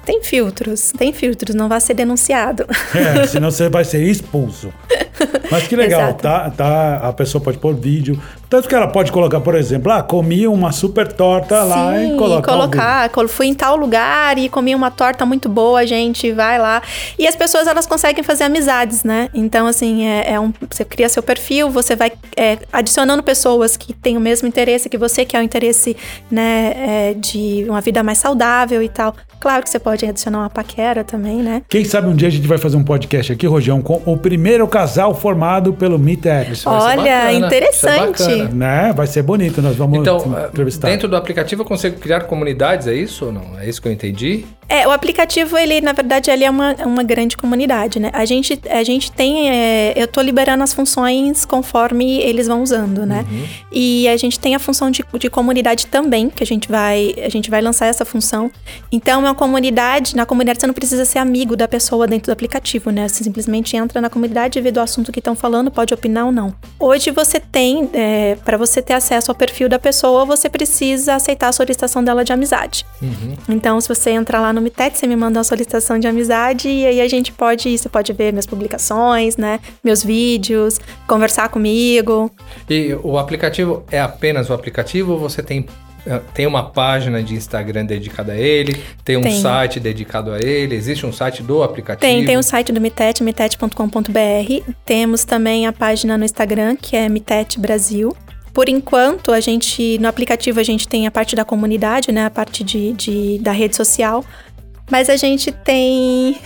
[0.04, 2.66] Tem filtros, tem filtros, não vai ser denunciado.
[2.94, 4.70] é, senão você vai ser expulso.
[5.50, 6.96] Mas que legal, tá, tá?
[6.98, 8.20] A pessoa pode pôr vídeo.
[8.54, 12.16] Tanto que ela pode colocar, por exemplo, ah, comi uma super torta lá e Sim,
[12.16, 12.52] colocar.
[12.52, 13.08] colocar.
[13.08, 16.80] col- Fui em tal lugar e comi uma torta muito boa, gente, vai lá.
[17.18, 19.28] E as pessoas, elas conseguem fazer amizades, né?
[19.34, 23.92] Então, assim, é, é um, você cria seu perfil, você vai é, adicionando pessoas que
[23.92, 25.96] têm o mesmo interesse que você, que é o interesse,
[26.30, 29.16] né, é, de uma vida mais saudável e tal.
[29.40, 31.60] Claro que você pode adicionar uma paquera também, né?
[31.68, 34.66] Quem sabe um dia a gente vai fazer um podcast aqui, Rojão, com o primeiro
[34.68, 38.43] casal formado pelo ser Olha, é interessante.
[38.48, 38.92] Né?
[38.92, 40.18] Vai ser bonito, nós vamos Então,
[40.48, 40.88] entrevistar.
[40.88, 43.58] dentro do aplicativo eu consigo criar comunidades, é isso ou não?
[43.60, 44.44] É isso que eu entendi?
[44.66, 48.10] É, o aplicativo, ele, na verdade, ele é uma, uma grande comunidade, né?
[48.14, 49.50] A gente, a gente tem.
[49.50, 53.26] é, eu tô liberando as funções conforme eles vão usando, né?
[53.70, 57.14] E a gente tem a função de, de comunidade também, que a gente vai.
[57.22, 58.50] A gente vai lançar essa função.
[58.90, 60.16] Então, é uma comunidade.
[60.16, 63.06] Na comunidade, você não precisa ser amigo da pessoa dentro do aplicativo, né?
[63.06, 66.32] Você simplesmente entra na comunidade e vê do assunto que estão falando, pode opinar ou
[66.32, 66.54] não.
[66.80, 71.48] Hoje você tem, é, para você ter acesso ao perfil da pessoa, você precisa aceitar
[71.48, 72.84] a solicitação dela de amizade.
[73.48, 76.86] Então, se você entrar lá no Mitet, você me manda uma solicitação de amizade e
[76.86, 79.60] aí a gente pode, você pode ver minhas publicações, né?
[79.82, 82.30] Meus vídeos, conversar comigo.
[82.68, 85.66] E o aplicativo é apenas o aplicativo ou você tem,
[86.34, 88.82] tem uma página de Instagram dedicada a ele?
[89.04, 89.40] Tem um Tem.
[89.40, 90.74] site dedicado a ele?
[90.74, 92.00] Existe um site do aplicativo?
[92.00, 94.72] Tem, tem o site do Mitet, mitet.com.br.
[94.84, 98.14] Temos também a página no Instagram, que é Mitet Brasil.
[98.52, 102.24] Por enquanto, a gente, no aplicativo, a gente tem a parte da comunidade, né?
[102.26, 104.24] A parte de, de- da rede social.
[104.90, 106.36] Mas a gente tem.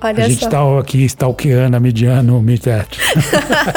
[0.00, 0.48] Olha A gente só.
[0.50, 2.98] tá aqui stalkeando a Mediano Meetex.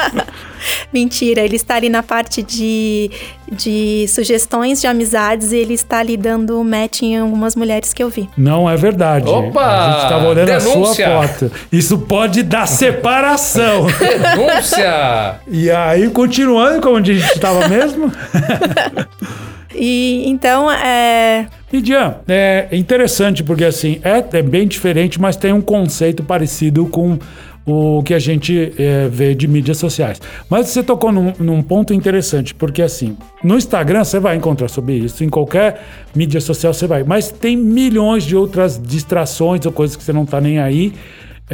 [0.92, 3.10] Mentira, ele está ali na parte de,
[3.52, 8.10] de sugestões de amizades e ele está ali dando match em algumas mulheres que eu
[8.10, 8.30] vi.
[8.38, 9.30] Não é verdade.
[9.30, 9.62] Opa!
[9.62, 11.06] A gente tava olhando a Denúncia!
[11.06, 11.52] sua foto.
[11.72, 13.88] Isso pode dar separação.
[14.00, 15.40] Denúncia!
[15.48, 18.12] e aí, continuando como a gente estava mesmo.
[19.74, 25.62] E então, é, Midian, é interessante porque assim, é, é bem diferente, mas tem um
[25.62, 27.20] conceito parecido com
[27.66, 30.22] o que a gente é, vê de mídias sociais.
[30.50, 34.96] Mas você tocou num, num ponto interessante, porque assim, no Instagram você vai encontrar sobre
[34.96, 35.84] isso, em qualquer
[36.16, 40.26] mídia social você vai, mas tem milhões de outras distrações ou coisas que você não
[40.26, 40.94] tá nem aí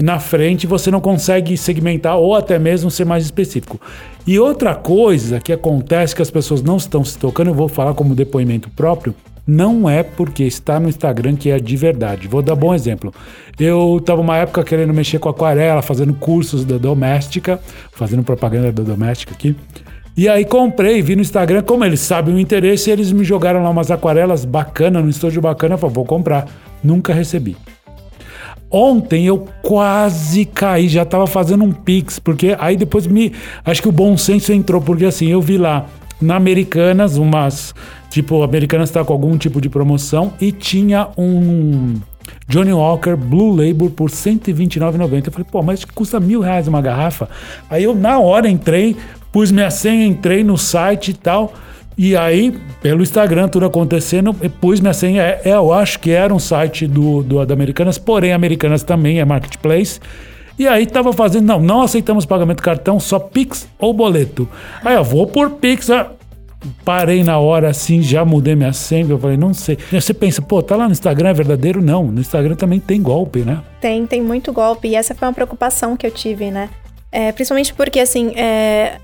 [0.01, 3.79] na frente, você não consegue segmentar ou até mesmo ser mais específico.
[4.25, 7.93] E outra coisa que acontece que as pessoas não estão se tocando, eu vou falar
[7.93, 9.13] como depoimento próprio,
[9.45, 12.27] não é porque está no Instagram que é de verdade.
[12.27, 13.13] Vou dar bom exemplo.
[13.59, 17.59] Eu estava uma época querendo mexer com aquarela, fazendo cursos da doméstica,
[17.91, 19.55] fazendo propaganda da doméstica aqui.
[20.15, 23.69] E aí comprei, vi no Instagram, como eles sabem o interesse, eles me jogaram lá
[23.69, 26.47] umas aquarelas bacana, no estúdio bacana, eu falei, vou comprar.
[26.83, 27.57] Nunca recebi.
[28.75, 33.31] Ontem eu quase caí, já tava fazendo um pix, porque aí depois me.
[33.63, 35.85] Acho que o bom senso entrou, porque assim, eu vi lá
[36.19, 37.75] na Americanas, umas.
[38.09, 41.93] Tipo, Americanas tá com algum tipo de promoção e tinha um.
[42.47, 45.27] Johnny Walker Blue Label por R$ 129,90.
[45.27, 47.29] Eu falei, pô, mas custa mil reais uma garrafa.
[47.69, 48.95] Aí eu, na hora, entrei,
[49.31, 51.53] pus minha senha, entrei no site e tal.
[51.97, 55.21] E aí, pelo Instagram, tudo acontecendo, eu pus minha senha.
[55.21, 59.19] É, é, eu acho que era um site do, do da Americanas, porém, Americanas também
[59.19, 59.99] é marketplace.
[60.57, 64.47] E aí tava fazendo, não, não aceitamos pagamento cartão, só Pix ou boleto.
[64.83, 66.11] Aí eu vou por Pix, ah,
[66.85, 69.77] parei na hora assim, já mudei minha senha, eu falei, não sei.
[69.91, 71.81] Aí você pensa, pô, tá lá no Instagram, é verdadeiro?
[71.81, 73.61] Não, no Instagram também tem golpe, né?
[73.81, 74.89] Tem, tem muito golpe.
[74.89, 76.69] E essa foi uma preocupação que eu tive, né?
[77.11, 78.99] É, principalmente porque, assim, é,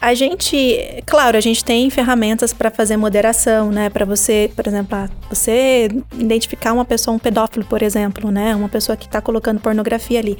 [0.00, 3.90] a gente, claro, a gente tem ferramentas para fazer moderação, né?
[3.90, 8.54] Para você, por exemplo, ah, você identificar uma pessoa, um pedófilo, por exemplo, né?
[8.54, 10.38] Uma pessoa que está colocando pornografia ali.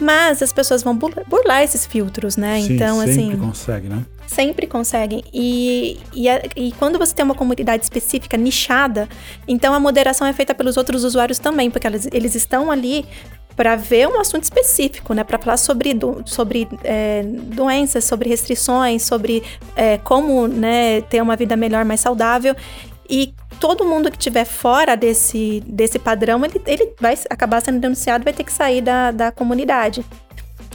[0.00, 2.60] Mas as pessoas vão burlar esses filtros, né?
[2.60, 3.36] Sim, então, sempre assim.
[3.36, 4.04] consegue, né?
[4.26, 5.24] Sempre conseguem.
[5.32, 9.08] E, e, a, e, quando você tem uma comunidade específica, nichada,
[9.46, 13.06] então a moderação é feita pelos outros usuários também, porque eles, eles estão ali
[13.58, 15.24] para ver um assunto específico, né?
[15.24, 19.42] Para falar sobre, do, sobre é, doenças, sobre restrições, sobre
[19.74, 22.54] é, como né, ter uma vida melhor, mais saudável.
[23.10, 28.22] E todo mundo que estiver fora desse, desse padrão, ele, ele vai acabar sendo denunciado,
[28.22, 30.06] vai ter que sair da, da comunidade.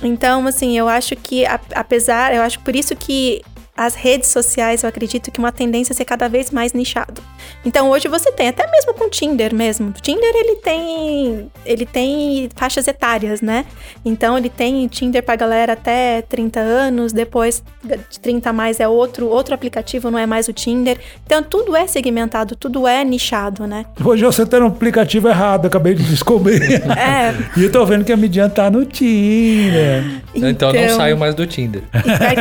[0.04, 3.42] Então, assim, eu acho que, apesar, eu acho por isso que
[3.78, 7.24] as redes sociais, eu acredito que uma tendência é ser cada vez mais nichado.
[7.66, 9.90] Então hoje você tem, até mesmo com o Tinder mesmo.
[9.90, 13.66] O Tinder ele tem ele tem faixas etárias, né?
[14.04, 18.88] Então ele tem Tinder pra galera até 30 anos, depois de 30 a mais é
[18.88, 20.98] outro, outro aplicativo, não é mais o Tinder.
[21.26, 23.86] Então tudo é segmentado, tudo é nichado, né?
[24.04, 26.84] Hoje você tá no aplicativo errado, acabei de descobrir.
[26.98, 27.34] É.
[27.58, 30.22] e eu tô vendo que a Midian tá no Tinder.
[30.36, 31.84] Então, então não saio mais do Tinder.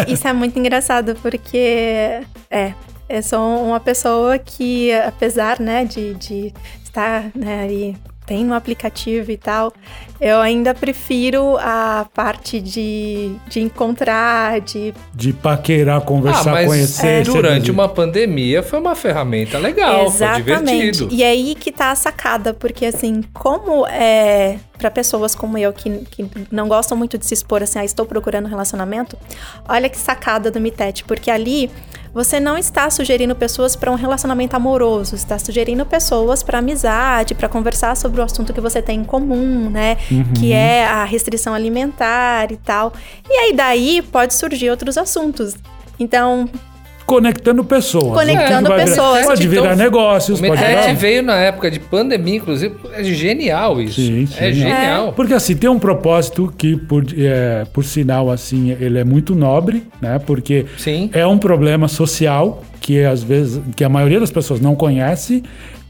[0.09, 2.73] Isso é muito engraçado, porque é,
[3.13, 9.31] eu sou uma pessoa que, apesar, né, de, de estar né, aí tem no aplicativo
[9.31, 9.71] e tal,
[10.19, 14.95] eu ainda prefiro a parte de, de encontrar, de...
[15.13, 17.07] De paquerar, conversar, ah, mas conhecer.
[17.07, 20.45] É, durante uma pandemia foi uma ferramenta legal, Exatamente.
[20.45, 21.09] foi divertido.
[21.11, 25.91] E aí que tá a sacada, porque assim, como é para pessoas como eu que,
[26.11, 29.19] que não gostam muito de se expor assim, ah, estou procurando relacionamento,
[29.69, 31.71] olha que sacada do Mitete, porque ali
[32.15, 37.49] você não está sugerindo pessoas para um relacionamento amoroso, está sugerindo pessoas para amizade, para
[37.49, 39.97] conversar sobre o assunto que você tem em comum, né?
[40.11, 40.33] Uhum.
[40.35, 42.93] Que é a restrição alimentar e tal.
[43.29, 45.55] E aí daí pode surgir outros assuntos.
[45.99, 46.49] Então,
[47.07, 48.15] conectando pessoas.
[48.15, 48.85] Conectando né?
[48.85, 49.27] pessoas.
[49.27, 50.41] Pode virar então, negócios.
[50.41, 50.95] O pode virar...
[50.95, 52.75] veio na época de pandemia, inclusive.
[52.93, 54.01] É genial isso.
[54.01, 54.35] Sim, sim.
[54.39, 55.09] É genial.
[55.09, 55.13] É.
[55.13, 59.85] Porque assim, tem um propósito que, por, é, por sinal, assim, ele é muito nobre,
[60.01, 60.19] né?
[60.19, 61.11] Porque sim.
[61.13, 65.43] é um problema social que às vezes que a maioria das pessoas não conhece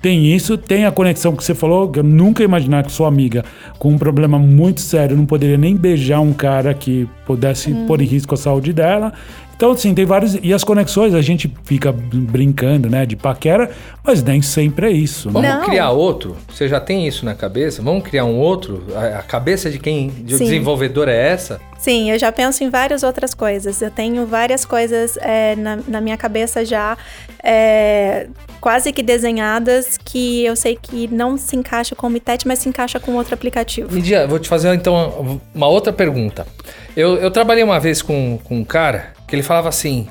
[0.02, 3.06] tem isso, tem a conexão que você falou, que eu nunca ia imaginar que sua
[3.06, 3.44] amiga,
[3.78, 7.86] com um problema muito sério, não poderia nem beijar um cara que pudesse hum.
[7.86, 9.12] pôr em risco a saúde dela.
[9.54, 10.36] Então, assim, tem vários.
[10.42, 13.06] E as conexões a gente fica brincando, né?
[13.06, 13.70] De paquera,
[14.02, 15.30] mas nem sempre é isso.
[15.30, 15.40] Né?
[15.40, 16.36] Vamos criar outro?
[16.52, 17.80] Você já tem isso na cabeça?
[17.80, 18.82] Vamos criar um outro?
[18.96, 21.60] A cabeça de quem, de desenvolvedor é essa?
[21.82, 23.82] Sim, eu já penso em várias outras coisas.
[23.82, 26.96] Eu tenho várias coisas é, na, na, minha cabeça já
[27.42, 28.28] é,
[28.60, 32.68] quase que desenhadas que eu sei que não se encaixa com o Mitet, mas se
[32.68, 33.92] encaixa com outro aplicativo.
[33.92, 36.46] Midia, vou te fazer então uma outra pergunta.
[36.96, 40.06] Eu, eu trabalhei uma vez com, com um cara que ele falava assim: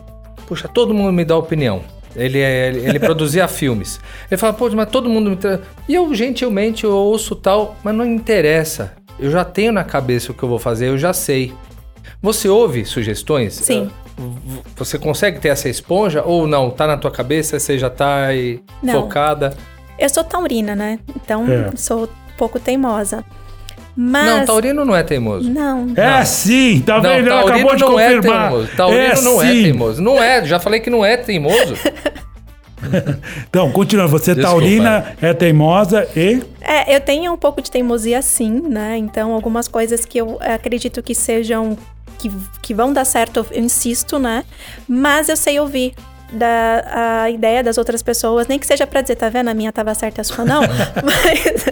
[0.46, 1.82] Puxa, todo mundo me dá opinião.
[2.14, 3.98] Ele, é, ele, ele produzia filmes.
[4.30, 5.38] Ele falava, pô, mas todo mundo me.
[5.88, 8.94] E eu, gentilmente, eu ouço tal, mas não interessa.
[9.22, 11.54] Eu já tenho na cabeça o que eu vou fazer, eu já sei.
[12.22, 13.54] Você ouve sugestões?
[13.54, 13.90] Sim.
[14.76, 16.72] Você consegue ter essa esponja ou não?
[16.72, 18.60] Tá na tua cabeça, você já tá aí
[18.92, 19.56] focada?
[19.98, 21.00] Eu sou taurina, né?
[21.16, 21.76] Então, é.
[21.76, 23.24] sou um pouco teimosa.
[23.96, 24.26] Mas...
[24.26, 25.50] Não, Taurino não é teimoso.
[25.50, 25.92] Não.
[25.96, 26.26] É não.
[26.26, 27.30] sim, tá vendo?
[27.30, 28.46] Não, acabou de não é confirmar.
[28.46, 28.76] É teimoso.
[28.76, 29.60] Taurino é não é sim.
[29.60, 30.02] é teimoso.
[30.02, 31.76] Não é, já falei que não é teimoso.
[33.48, 34.08] então, continua.
[34.08, 34.50] Você, Desculpa.
[34.50, 36.42] taurina, é teimosa e...
[36.62, 38.98] É, eu tenho um pouco de teimosia sim, né?
[38.98, 41.78] Então, algumas coisas que eu acredito que sejam...
[42.20, 42.32] Que,
[42.62, 44.46] que vão dar certo, eu insisto, né?
[44.88, 45.96] Mas eu sei ouvir
[46.32, 49.72] da a ideia das outras pessoas, nem que seja para dizer, tá vendo, a minha
[49.72, 50.62] tava certa, a sua não.
[51.04, 51.66] mas,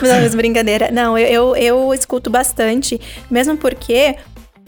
[0.00, 0.90] mas brincadeira.
[0.92, 3.00] Não, eu, eu, eu escuto bastante,
[3.30, 4.16] mesmo porque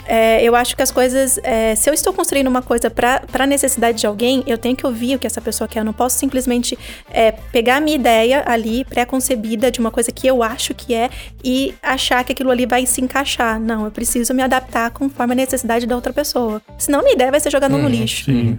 [0.07, 1.39] é, eu acho que as coisas.
[1.43, 4.87] É, se eu estou construindo uma coisa para a necessidade de alguém, eu tenho que
[4.87, 5.81] ouvir o que essa pessoa quer.
[5.81, 6.79] Eu não posso simplesmente
[7.11, 11.11] é, pegar a minha ideia ali, pré-concebida, de uma coisa que eu acho que é,
[11.45, 13.61] e achar que aquilo ali vai se encaixar.
[13.61, 16.61] Não, eu preciso me adaptar conforme a necessidade da outra pessoa.
[16.79, 18.25] Senão minha ideia vai ser jogada hum, no lixo.
[18.25, 18.59] Sim.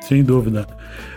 [0.00, 0.66] Sem dúvida.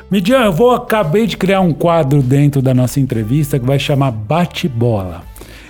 [0.10, 4.12] Midian, eu vou acabei de criar um quadro dentro da nossa entrevista que vai chamar
[4.12, 5.24] Bate-Bola.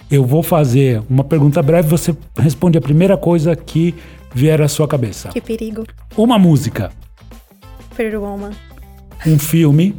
[0.09, 3.95] Eu vou fazer uma pergunta breve, você responde a primeira coisa que
[4.33, 5.29] vier à sua cabeça.
[5.29, 5.85] Que perigo.
[6.15, 6.91] Uma música,
[7.95, 8.51] Pretty Woman.
[9.25, 9.95] um filme.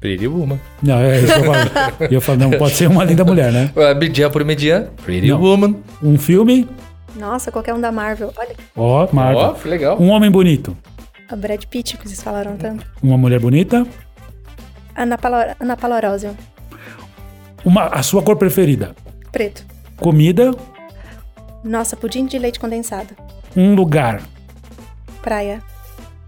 [0.00, 0.58] Pretty Woman.
[0.82, 2.10] Não, é isso que eu falo.
[2.10, 3.70] E eu falo, não, pode ser uma linda mulher, né?
[3.76, 4.88] Uh, Median por Median.
[5.04, 5.40] Pretty Não.
[5.40, 5.76] Woman.
[6.02, 6.68] Um filme,
[7.16, 8.32] Nossa, qualquer um da Marvel.
[8.36, 9.38] Olha, ó, Marvel.
[9.40, 9.96] Ó, que legal.
[10.02, 10.76] Um homem bonito.
[11.30, 12.84] a Brad Pitt, que vocês falaram tanto.
[13.02, 13.86] Uma mulher bonita.
[14.96, 16.36] Ana, Palo Ana Palorósio.
[17.64, 18.94] Uma, a sua cor preferida.
[19.32, 19.64] Preto.
[19.96, 20.54] Comida.
[21.64, 23.16] Nossa, pudim de leite condensado.
[23.56, 24.20] Um lugar.
[25.22, 25.62] Praia.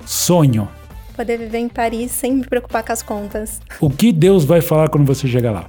[0.06, 0.68] Sonho.
[1.14, 3.60] Poder viver em Paris sem me preocupar com as contas.
[3.80, 5.66] O que Deus vai falar quando você chegar lá?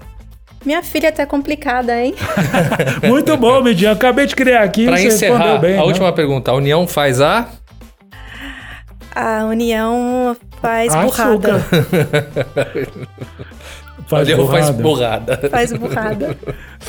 [0.65, 2.15] Minha filha tá complicada, hein?
[3.07, 3.91] Muito bom, Midian.
[3.91, 4.85] Acabei de criar aqui.
[4.85, 5.83] Pra você encerrar, respondeu bem, a né?
[5.83, 6.51] última pergunta.
[6.51, 7.47] A União faz a...
[9.15, 11.37] A união faz Açúcar.
[11.37, 11.65] burrada.
[14.07, 14.83] Faz União faz borrada.
[15.35, 15.49] borrada.
[15.49, 16.37] Faz burrada.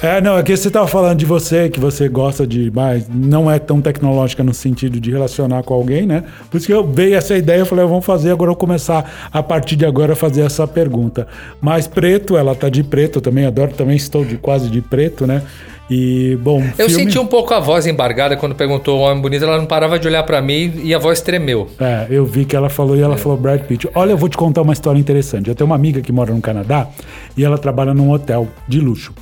[0.03, 3.51] É, não, é que você tava falando de você, que você gosta de mais, não
[3.51, 6.25] é tão tecnológica no sentido de relacionar com alguém, né?
[6.51, 9.11] Por isso que eu veio essa ideia, eu falei, vamos fazer, agora eu vou começar
[9.33, 11.27] a partir de agora a fazer essa pergunta.
[11.61, 15.27] Mas preto, ela tá de preto, eu também adoro, também estou de quase de preto,
[15.27, 15.41] né?
[15.89, 19.45] E, bom, Eu filme- senti um pouco a voz embargada quando perguntou o homem bonito.
[19.45, 21.69] Ela não parava de olhar pra mim e a voz tremeu.
[21.79, 23.89] É, eu vi que ela falou e ela falou Brad Pitt.
[23.95, 25.49] Olha, eu vou te contar uma história interessante.
[25.49, 26.89] Eu tenho uma amiga que mora no Canadá
[27.37, 29.13] e ela trabalha num hotel de luxo.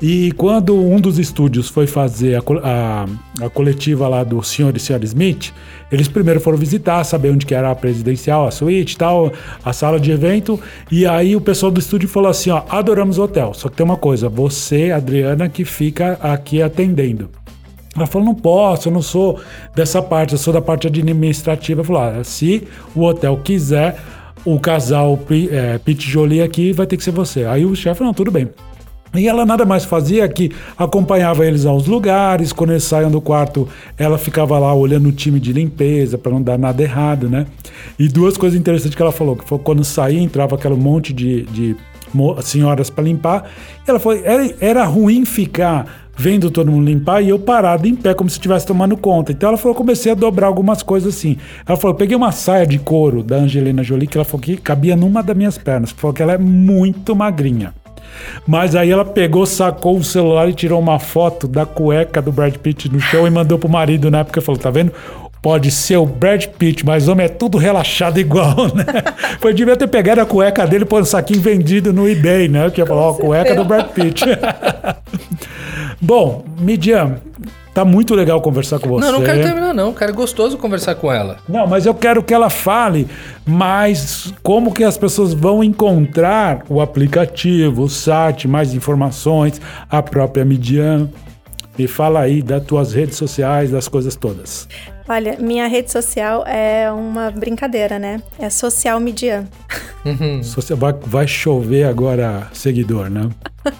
[0.00, 4.80] E quando um dos estúdios foi fazer a, a- a coletiva lá do senhor e
[4.80, 5.54] senhora Smith,
[5.90, 9.32] eles primeiro foram visitar, saber onde que era a presidencial, a suíte e tal,
[9.64, 10.60] a sala de evento.
[10.92, 13.54] E aí o pessoal do estúdio falou assim, ó, adoramos o hotel.
[13.54, 17.30] Só que tem uma coisa, você, Adriana, que fica aqui atendendo.
[17.96, 19.40] Ela falou, não posso, eu não sou
[19.74, 21.82] dessa parte, eu sou da parte administrativa.
[21.82, 23.96] Falou, ah, se o hotel quiser,
[24.46, 25.18] o casal
[25.50, 27.44] é, Pete Jolie aqui vai ter que ser você.
[27.44, 28.48] Aí o chefe não, tudo bem.
[29.14, 33.68] E ela nada mais fazia que acompanhava eles aos lugares, quando eles saíam do quarto,
[33.96, 37.46] ela ficava lá olhando o time de limpeza para não dar nada errado, né?
[37.98, 41.42] E duas coisas interessantes que ela falou, que foi quando saía, entrava aquele monte de,
[41.44, 41.76] de
[42.42, 43.50] senhoras para limpar,
[43.86, 48.14] ela falou, era, era ruim ficar vendo todo mundo limpar e eu parado em pé,
[48.14, 49.32] como se estivesse tomando conta.
[49.32, 51.36] Então ela falou, comecei a dobrar algumas coisas assim.
[51.66, 54.96] Ela falou, peguei uma saia de couro da Angelina Jolie, que ela falou que cabia
[54.96, 55.90] numa das minhas pernas.
[55.90, 57.74] Falou que ela é muito magrinha.
[58.46, 62.54] Mas aí ela pegou, sacou o celular e tirou uma foto da cueca do Brad
[62.56, 64.40] Pitt no chão e mandou pro marido na época.
[64.40, 64.92] Falou, tá vendo?
[65.46, 68.84] Pode ser o Brad Pitt, mas o homem é tudo relaxado igual, né?
[69.40, 72.68] Foi devia ter pegado a cueca dele e pôr um saquinho vendido no eBay, né?
[72.68, 74.24] Que ia falar, ó, cueca do Brad Pitt.
[76.02, 77.18] Bom, Midian,
[77.72, 79.04] tá muito legal conversar com você.
[79.06, 79.92] Não, não quero terminar não.
[79.92, 81.36] Cara, é gostoso conversar com ela.
[81.48, 83.06] Não, mas eu quero que ela fale
[83.46, 90.44] mais como que as pessoas vão encontrar o aplicativo, o site, mais informações, a própria
[90.44, 91.08] Midian.
[91.78, 94.66] Me fala aí das tuas redes sociais, das coisas todas.
[95.08, 98.20] Olha, minha rede social é uma brincadeira, né?
[98.38, 99.46] É social median.
[100.42, 103.28] Se você vai, vai chover agora seguidor, né?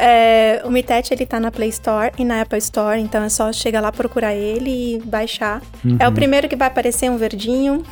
[0.00, 3.52] É, o Mitet, ele tá na Play Store e na Apple Store, então é só
[3.52, 5.60] chegar lá, procurar ele e baixar.
[5.98, 7.82] É o primeiro que vai aparecer um verdinho.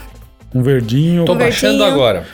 [0.57, 1.25] Um verdinho.
[1.25, 1.95] Tô Um baixando verdinho.
[1.95, 2.25] agora.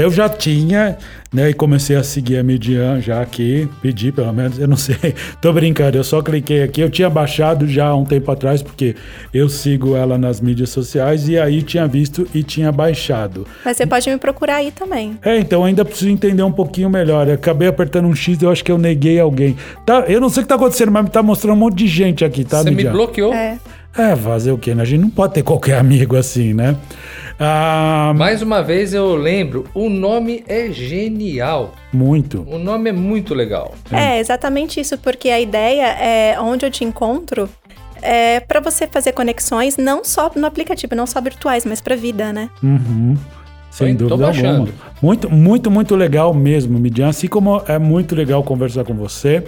[0.00, 0.96] Eu já tinha,
[1.30, 1.50] né?
[1.50, 3.68] E comecei a seguir a Midian já aqui.
[3.82, 5.14] Pedi, pelo menos, eu não sei.
[5.38, 6.80] Tô brincando, eu só cliquei aqui.
[6.80, 8.96] Eu tinha baixado já há um tempo atrás, porque
[9.34, 13.46] eu sigo ela nas mídias sociais e aí tinha visto e tinha baixado.
[13.62, 15.18] Mas você pode me procurar aí também.
[15.22, 17.28] É, então ainda preciso entender um pouquinho melhor.
[17.28, 19.58] Eu acabei apertando um X e eu acho que eu neguei alguém.
[19.84, 22.24] Tá, eu não sei o que tá acontecendo, mas tá mostrando um monte de gente
[22.24, 22.92] aqui, tá, Você me Midian?
[22.92, 23.34] bloqueou.
[23.34, 23.58] É.
[23.96, 24.74] É, fazer o quê?
[24.74, 24.82] né?
[24.82, 26.76] A gente não pode ter qualquer amigo assim, né?
[27.38, 31.74] Ah, Mais uma vez eu lembro, o nome é genial.
[31.92, 32.42] muito.
[32.48, 33.74] O nome é muito legal.
[33.90, 37.48] É, exatamente isso, porque a ideia é onde eu te encontro
[38.02, 42.32] é para você fazer conexões não só no aplicativo, não só virtuais, mas para vida,
[42.32, 42.48] né?
[42.62, 43.16] Uhum.
[43.70, 44.68] Sem Tô dúvida alguma.
[45.00, 47.08] Muito, muito, muito legal mesmo, Midian.
[47.08, 49.44] Assim como é muito legal conversar com você,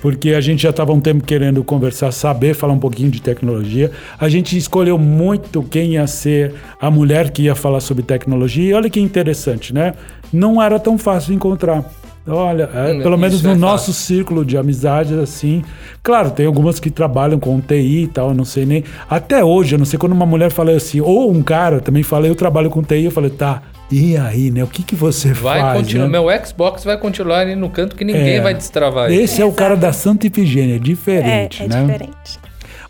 [0.00, 3.90] porque a gente já estava um tempo querendo conversar, saber falar um pouquinho de tecnologia.
[4.18, 8.70] A gente escolheu muito quem ia ser a mulher que ia falar sobre tecnologia.
[8.70, 9.94] E olha que interessante, né?
[10.32, 11.84] Não era tão fácil encontrar.
[12.30, 13.94] Olha, é, Hum, pelo menos no é nosso fácil.
[13.94, 15.64] círculo de amizades, assim.
[16.02, 18.84] Claro, tem algumas que trabalham com TI e tal, eu não sei nem.
[19.08, 22.26] Até hoje, eu não sei quando uma mulher fala assim, ou um cara também fala,
[22.26, 24.62] eu trabalho com TI, eu falei, tá, e aí, né?
[24.62, 25.78] O que, que você Vai faz?
[25.80, 26.06] continuar.
[26.06, 26.10] né?
[26.10, 28.40] Meu Xbox vai continuar ali no canto que ninguém É.
[28.40, 29.22] vai destravar ele.
[29.22, 31.80] Esse é o cara da Santa Ifigênia, é É, diferente, é né?
[31.84, 32.37] diferente.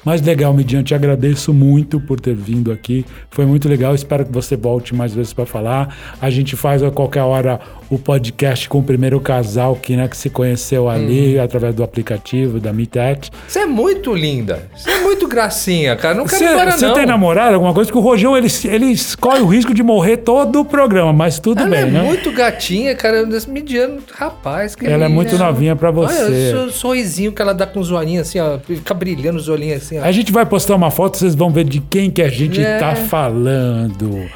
[0.09, 3.04] Mas legal, Midian, te agradeço muito por ter vindo aqui.
[3.30, 3.94] Foi muito legal.
[3.94, 5.94] Espero que você volte mais vezes para falar.
[6.18, 10.16] A gente faz a qualquer hora o podcast com o primeiro casal que, né, que
[10.16, 13.30] se conheceu ali através do aplicativo da MeTech.
[13.46, 14.68] Você é muito linda.
[14.74, 16.14] Você é muito gracinha, cara.
[16.14, 16.94] Não quero Você embora, você não.
[16.94, 17.90] tem namorado, alguma coisa?
[17.90, 21.61] Que o Rojão, ele, ele corre o risco de morrer todo o programa, mas tudo
[21.61, 22.02] Ela bem, é né?
[22.02, 23.26] muito gatinha, cara.
[23.46, 24.74] Mediano, rapaz.
[24.74, 26.54] Que Ela é muito novinha pra Olha você.
[26.54, 28.59] o sorrisinho que ela dá com os olhinhos assim, ó.
[28.59, 31.80] Fica brilhando os olhinhos assim, A gente vai postar uma foto, vocês vão ver de
[31.80, 32.78] quem que a gente É.
[32.78, 34.28] tá falando.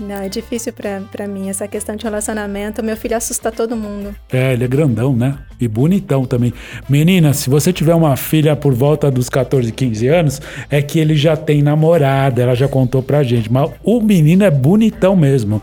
[0.00, 2.82] Não, é difícil pra, pra mim essa questão de relacionamento.
[2.82, 4.14] Meu filho assusta todo mundo.
[4.32, 5.36] É, ele é grandão, né?
[5.60, 6.52] E bonitão também.
[6.88, 10.40] Menina, se você tiver uma filha por volta dos 14, 15 anos,
[10.70, 13.52] é que ele já tem namorada, ela já contou pra gente.
[13.52, 15.62] Mas o menino é bonitão mesmo.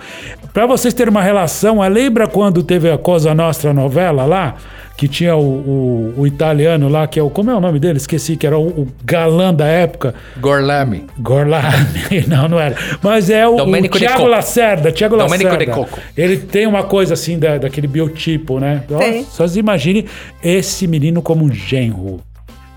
[0.54, 4.56] Pra vocês terem uma relação, lembra quando teve a Cosa Nostra novela lá?
[5.00, 7.30] Que tinha o, o- o italiano lá, que é o.
[7.30, 7.96] Como é o nome dele?
[7.96, 10.14] Esqueci, que era o, o galã da época.
[10.42, 11.06] Gorlami.
[11.18, 12.76] Gorlami, não, não era.
[13.02, 14.28] Mas é o, o Domenico Coco.
[14.28, 15.16] Lacerda, Domenico
[15.52, 15.58] Lacerda.
[15.66, 16.00] de Coco.
[16.18, 18.84] Ele tem uma coisa assim da, daquele biotipo, né?
[19.00, 19.24] Tem.
[19.24, 20.06] Só se imagine
[20.44, 22.20] esse menino como um genro.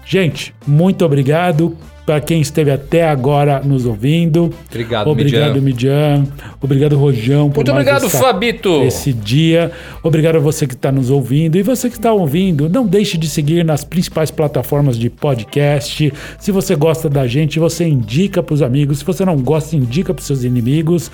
[0.06, 4.52] Gente, muito obrigado para quem esteve até agora nos ouvindo.
[4.68, 6.24] Obrigado, Obrigado, Midian.
[6.60, 8.82] Obrigado, Rojão, por Muito obrigado, essa- Fabito.
[8.82, 9.70] esse dia.
[10.02, 11.56] Obrigado a você que está nos ouvindo.
[11.56, 16.12] E você que está ouvindo, não deixe de seguir nas principais plataformas de podcast.
[16.38, 18.98] Se você gosta da gente, você indica para os amigos.
[18.98, 21.10] Se você não gosta, indica para os seus inimigos.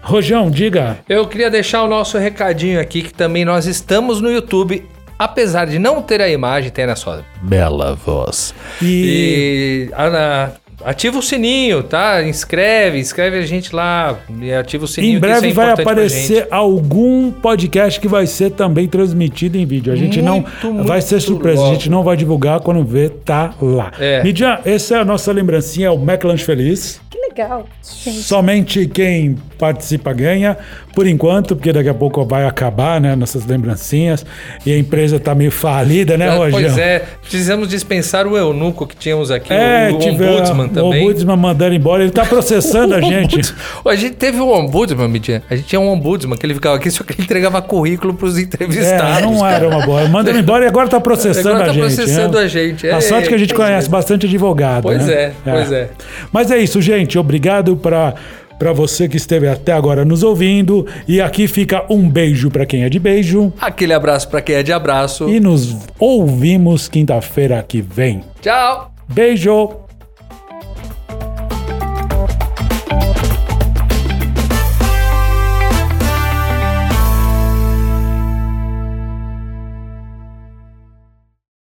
[0.00, 0.98] Rojão, diga.
[1.08, 4.84] Eu queria deixar o nosso recadinho aqui, que também nós estamos no YouTube.
[5.18, 8.54] Apesar de não ter a imagem, tem a sua bela voz.
[8.80, 10.50] E, E a-
[10.84, 12.22] a- ativa o sininho, tá?
[12.22, 15.12] Inscreve, inscreve a gente lá e ativa o sininho.
[15.12, 19.92] em que breve é vai aparecer algum podcast que vai ser também transmitido em vídeo.
[19.92, 21.60] A gente Muito, não vai ser muito surpresa.
[21.60, 21.74] A logo.
[21.74, 23.90] gente não vai divulgar quando vê tá lá.
[23.98, 24.22] É.
[24.22, 27.00] Midian, essa é a nossa lembrancinha, é o McLanche Feliz.
[27.38, 27.64] Legal,
[28.04, 28.18] gente.
[28.22, 30.56] Somente quem participa ganha,
[30.92, 33.14] por enquanto, porque daqui a pouco vai acabar, né?
[33.14, 34.26] Nossas lembrancinhas.
[34.66, 36.66] E a empresa tá meio falida, né, Rogério?
[36.66, 40.68] Pois é, precisamos dispensar o eunuco que tínhamos aqui, É, o, o tive ombudsman o
[40.68, 41.02] também.
[41.04, 42.02] ombudsman mandando embora.
[42.02, 43.54] Ele tá processando a O gente.
[43.86, 45.40] A gente teve um ombudsman, Midian.
[45.48, 48.36] A gente tinha um ombudsman que ele ficava aqui, só que ele entregava currículo pros
[48.36, 49.18] entrevistados.
[49.18, 50.08] É, não era uma boa.
[50.08, 51.94] Mandando embora e agora tá processando Agora tá a gente.
[51.94, 52.44] processando né?
[52.44, 52.88] a gente.
[52.88, 54.82] A É, sorte que a gente é, conhece bastante advogado.
[54.82, 55.14] Pois né?
[55.14, 55.90] é, pois é.
[56.32, 57.16] Mas é isso, gente.
[57.28, 58.14] Obrigado para
[58.58, 60.84] para você que esteve até agora nos ouvindo.
[61.06, 63.52] E aqui fica um beijo para quem é de beijo.
[63.60, 65.28] Aquele abraço pra quem é de abraço.
[65.28, 68.24] E nos ouvimos quinta-feira que vem.
[68.40, 68.90] Tchau!
[69.06, 69.87] Beijo!